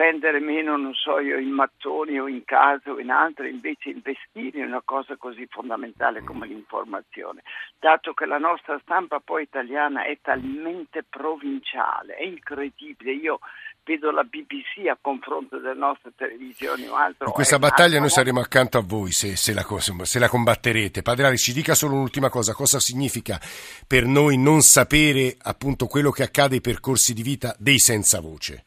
spendere 0.00 0.40
meno, 0.40 0.78
non 0.78 0.94
so 0.94 1.18
io, 1.18 1.36
in 1.36 1.50
mattoni 1.50 2.18
o 2.18 2.26
in 2.26 2.42
case 2.44 2.88
o 2.88 2.98
in 2.98 3.10
altre, 3.10 3.50
invece 3.50 3.90
investire 3.90 4.60
in 4.60 4.68
una 4.68 4.80
cosa 4.82 5.16
così 5.16 5.46
fondamentale 5.46 6.22
come 6.24 6.46
l'informazione, 6.46 7.42
dato 7.78 8.14
che 8.14 8.24
la 8.24 8.38
nostra 8.38 8.78
stampa 8.78 9.20
poi 9.20 9.42
italiana 9.42 10.04
è 10.04 10.16
talmente 10.22 11.02
provinciale, 11.02 12.14
è 12.14 12.24
incredibile. 12.24 13.12
Io 13.12 13.40
vedo 13.84 14.10
la 14.10 14.24
BBC 14.24 14.88
a 14.88 14.98
confronto 15.00 15.58
delle 15.58 15.74
nostre 15.74 16.12
televisioni 16.16 16.86
o 16.86 16.94
altro. 16.94 17.26
In 17.26 17.32
questa 17.32 17.58
battaglia 17.58 17.98
un'altra 17.98 18.00
noi 18.00 18.10
saremo 18.10 18.40
accanto 18.40 18.78
a 18.78 18.82
voi 18.82 19.12
se, 19.12 19.36
se 19.36 19.52
la, 19.52 19.62
se 19.62 20.18
la 20.18 20.28
combatterete. 20.28 21.02
Padre 21.02 21.26
Alex, 21.26 21.42
ci 21.42 21.52
dica 21.52 21.74
solo 21.74 21.94
un'ultima 21.94 22.28
cosa, 22.28 22.54
cosa 22.54 22.78
significa 22.78 23.38
per 23.86 24.04
noi 24.04 24.36
non 24.38 24.60
sapere 24.60 25.36
appunto 25.42 25.86
quello 25.86 26.10
che 26.10 26.22
accade 26.22 26.56
ai 26.56 26.60
percorsi 26.60 27.14
di 27.14 27.22
vita 27.22 27.54
dei 27.58 27.78
senza 27.78 28.20
voce? 28.20 28.64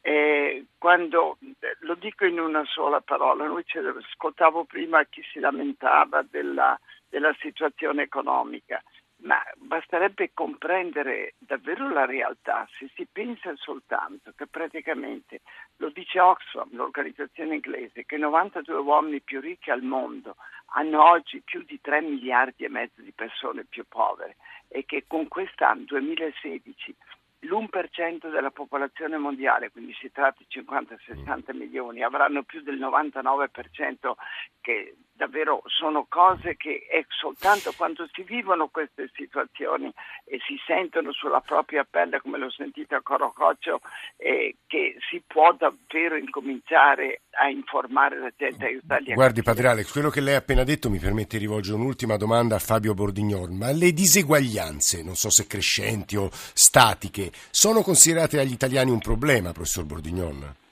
Eh, 0.00 0.66
quando 0.78 1.38
lo 1.80 1.94
dico 1.94 2.26
in 2.26 2.38
una 2.38 2.64
sola 2.66 3.00
parola, 3.00 3.46
noi 3.46 3.62
ce 3.64 3.78
ascoltavo 3.78 4.64
prima 4.64 5.04
chi 5.04 5.22
si 5.32 5.38
lamentava 5.38 6.24
della, 6.28 6.78
della 7.08 7.34
situazione 7.40 8.02
economica, 8.02 8.82
ma 9.24 9.42
basterebbe 9.56 10.30
comprendere 10.34 11.34
davvero 11.38 11.88
la 11.90 12.04
realtà 12.04 12.68
se 12.78 12.90
si 12.94 13.06
pensa 13.10 13.54
soltanto 13.56 14.32
che 14.36 14.46
praticamente, 14.46 15.40
lo 15.76 15.90
dice 15.90 16.20
Oxfam, 16.20 16.68
l'organizzazione 16.72 17.54
inglese, 17.54 18.04
che 18.04 18.16
92 18.16 18.76
uomini 18.76 19.20
più 19.20 19.40
ricchi 19.40 19.70
al 19.70 19.82
mondo 19.82 20.36
hanno 20.74 21.08
oggi 21.08 21.40
più 21.40 21.62
di 21.64 21.80
3 21.80 22.02
miliardi 22.02 22.64
e 22.64 22.68
mezzo 22.68 23.00
di 23.00 23.12
persone 23.12 23.64
più 23.64 23.84
povere 23.88 24.36
e 24.68 24.84
che 24.84 25.04
con 25.06 25.28
quest'anno 25.28 25.84
2016 25.84 26.96
l'1% 27.44 28.30
della 28.30 28.50
popolazione 28.50 29.18
mondiale, 29.18 29.70
quindi 29.70 29.94
si 29.94 30.10
tratta 30.10 30.38
di 30.38 30.46
50-60 30.48 31.54
milioni, 31.54 32.02
avranno 32.02 32.42
più 32.42 32.62
del 32.62 32.78
99% 32.78 34.12
che 34.60 34.96
davvero 35.16 35.62
sono 35.66 36.06
cose 36.08 36.56
che 36.56 36.86
è 36.90 37.04
soltanto 37.08 37.72
quando 37.76 38.06
si 38.12 38.22
vivono 38.22 38.68
queste 38.68 39.10
situazioni 39.14 39.92
e 40.24 40.38
si 40.46 40.56
sentono 40.66 41.12
sulla 41.12 41.40
propria 41.40 41.86
pelle, 41.88 42.20
come 42.20 42.38
l'ho 42.38 42.50
sentito 42.50 42.94
a 42.96 43.02
Corococcio, 43.02 43.80
eh, 44.16 44.56
che 44.66 44.96
si 45.08 45.22
può 45.26 45.52
davvero 45.52 46.16
incominciare 46.16 47.22
a 47.30 47.48
informare 47.48 48.18
la 48.18 48.32
gente, 48.36 48.66
aiutarli 48.66 49.14
Guardi, 49.14 49.42
Padre 49.42 49.68
Alex, 49.68 49.92
quello 49.92 50.10
che 50.10 50.20
lei 50.20 50.34
ha 50.34 50.38
appena 50.38 50.64
detto 50.64 50.90
mi 50.90 50.98
permette 50.98 51.38
di 51.38 51.44
rivolgere 51.44 51.76
un'ultima 51.76 52.16
domanda 52.16 52.56
a 52.56 52.60
Fabio 52.60 52.94
Bordignon, 52.94 53.56
ma 53.56 53.70
le 53.70 53.92
diseguaglianze, 53.92 55.02
non 55.02 55.14
so 55.14 55.30
se 55.30 55.46
crescenti 55.46 56.16
o 56.16 56.28
statiche, 56.32 57.30
sono 57.50 57.82
considerate 57.82 58.36
dagli 58.36 58.52
italiani 58.52 58.90
un 58.90 59.00
problema, 59.00 59.52
professor 59.52 59.84
Bordignon? 59.84 60.62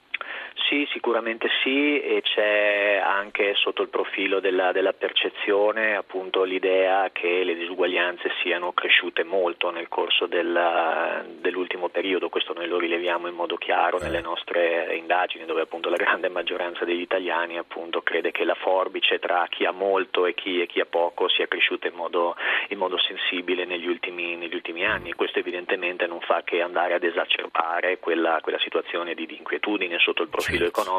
Sicuramente 1.03 1.49
sì 1.61 1.99
e 1.99 2.21
c'è 2.21 3.01
anche 3.03 3.55
sotto 3.55 3.81
il 3.81 3.89
profilo 3.89 4.39
della, 4.39 4.71
della, 4.71 4.93
percezione 4.93 5.97
appunto 5.97 6.43
l'idea 6.43 7.09
che 7.11 7.43
le 7.43 7.55
disuguaglianze 7.55 8.31
siano 8.41 8.71
cresciute 8.71 9.25
molto 9.25 9.69
nel 9.69 9.89
corso 9.89 10.27
del, 10.27 11.25
dell'ultimo 11.41 11.89
periodo, 11.89 12.29
questo 12.29 12.53
noi 12.53 12.67
lo 12.67 12.79
rileviamo 12.79 13.27
in 13.27 13.35
modo 13.35 13.57
chiaro 13.57 13.97
nelle 13.97 14.21
nostre 14.21 14.95
indagini 14.95 15.43
dove 15.43 15.63
appunto 15.63 15.89
la 15.89 15.97
grande 15.97 16.29
maggioranza 16.29 16.85
degli 16.85 17.01
italiani 17.01 17.57
appunto 17.57 18.01
crede 18.01 18.31
che 18.31 18.45
la 18.45 18.55
forbice 18.55 19.19
tra 19.19 19.45
chi 19.49 19.65
ha 19.65 19.71
molto 19.71 20.25
e 20.25 20.33
chi, 20.33 20.61
e 20.61 20.67
chi 20.67 20.79
ha 20.79 20.85
poco 20.85 21.27
sia 21.27 21.47
cresciuta 21.47 21.87
in 21.87 21.95
modo, 21.95 22.37
in 22.69 22.77
modo 22.77 22.97
sensibile 22.97 23.65
negli 23.65 23.87
ultimi, 23.87 24.37
negli 24.37 24.55
ultimi, 24.55 24.85
anni. 24.85 25.11
Questo 25.11 25.39
evidentemente 25.39 26.07
non 26.07 26.21
fa 26.21 26.43
che 26.45 26.61
andare 26.61 26.93
ad 26.93 27.03
esacerbare 27.03 27.99
quella, 27.99 28.39
quella 28.41 28.59
situazione 28.59 29.13
di, 29.15 29.25
di 29.25 29.35
inquietudine 29.35 29.99
sotto 29.99 30.21
il 30.21 30.29
profilo 30.29 30.65
economico 30.65 30.91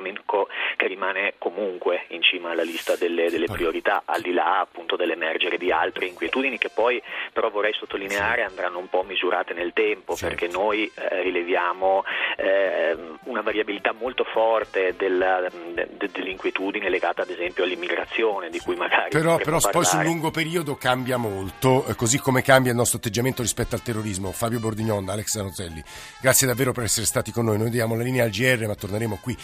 che 0.77 0.87
rimane 0.87 1.35
comunque 1.39 2.05
in 2.09 2.23
cima 2.23 2.51
alla 2.51 2.63
lista 2.63 2.97
delle, 2.97 3.31
delle 3.31 3.47
priorità, 3.47 4.03
al 4.05 4.21
di 4.21 4.33
là 4.33 4.61
appunto 4.61 4.97
dell'emergere 4.97 5.59
di 5.59 5.71
altre 5.71 6.07
inquietudini 6.07 6.59
che 6.59 6.71
poi 6.71 7.03
però 7.33 7.51
vorrei 7.51 7.73
sottolineare 7.73 8.43
andranno 8.43 8.79
un 8.79 8.89
po' 8.89 9.03
misurate 9.03 9.55
nel 9.55 9.73
tempo 9.73 10.15
Certo. 10.15 10.35
perché 10.37 10.53
noi 10.53 10.91
eh, 10.95 11.23
rileviamo 11.23 12.05
eh, 12.37 12.97
una 13.25 13.43
variabilità 13.43 13.93
molto 13.93 14.25
forte 14.25 14.95
della, 14.97 15.49
de, 15.75 15.89
de, 15.97 16.11
dell'inquietudine 16.13 16.89
legata 16.89 17.23
ad 17.23 17.31
esempio 17.31 17.65
all'immigrazione 17.65 18.51
di 18.51 18.59
cui 18.59 18.77
magari 18.77 19.11
Però, 19.11 19.37
però 19.37 19.59
poi 19.71 19.85
sul 19.85 20.03
lungo 20.03 20.31
periodo 20.31 20.77
cambia 20.77 21.17
molto, 21.17 21.87
eh, 21.87 21.95
così 21.95 22.19
come 22.19 22.43
cambia 22.43 22.71
il 22.71 22.77
nostro 22.77 22.99
atteggiamento 22.99 23.43
rispetto 23.43 23.75
al 23.75 23.83
terrorismo. 23.83 24.33
Fabio 24.33 24.61
Bordignon, 24.61 25.09
Alex 25.09 25.27
Zanozelli, 25.27 25.83
grazie 26.21 26.47
davvero 26.47 26.73
per 26.73 26.85
essere 26.85 27.07
stati 27.07 27.31
con 27.31 27.45
noi. 27.45 27.59
Noi 27.59 27.71
diamo 27.71 27.97
la 27.97 28.03
linea 28.03 28.25
al 28.25 28.31
GR, 28.31 28.67
ma 28.67 28.75
torneremo 28.75 29.19
qui 29.23 29.37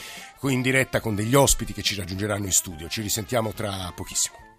in 0.49 0.63
diretta 0.63 1.01
con 1.01 1.15
degli 1.15 1.35
ospiti 1.35 1.75
che 1.75 1.83
ci 1.83 1.95
raggiungeranno 1.95 2.47
in 2.47 2.53
studio. 2.53 2.89
Ci 2.89 3.03
risentiamo 3.03 3.53
tra 3.53 3.93
pochissimo. 3.95 4.50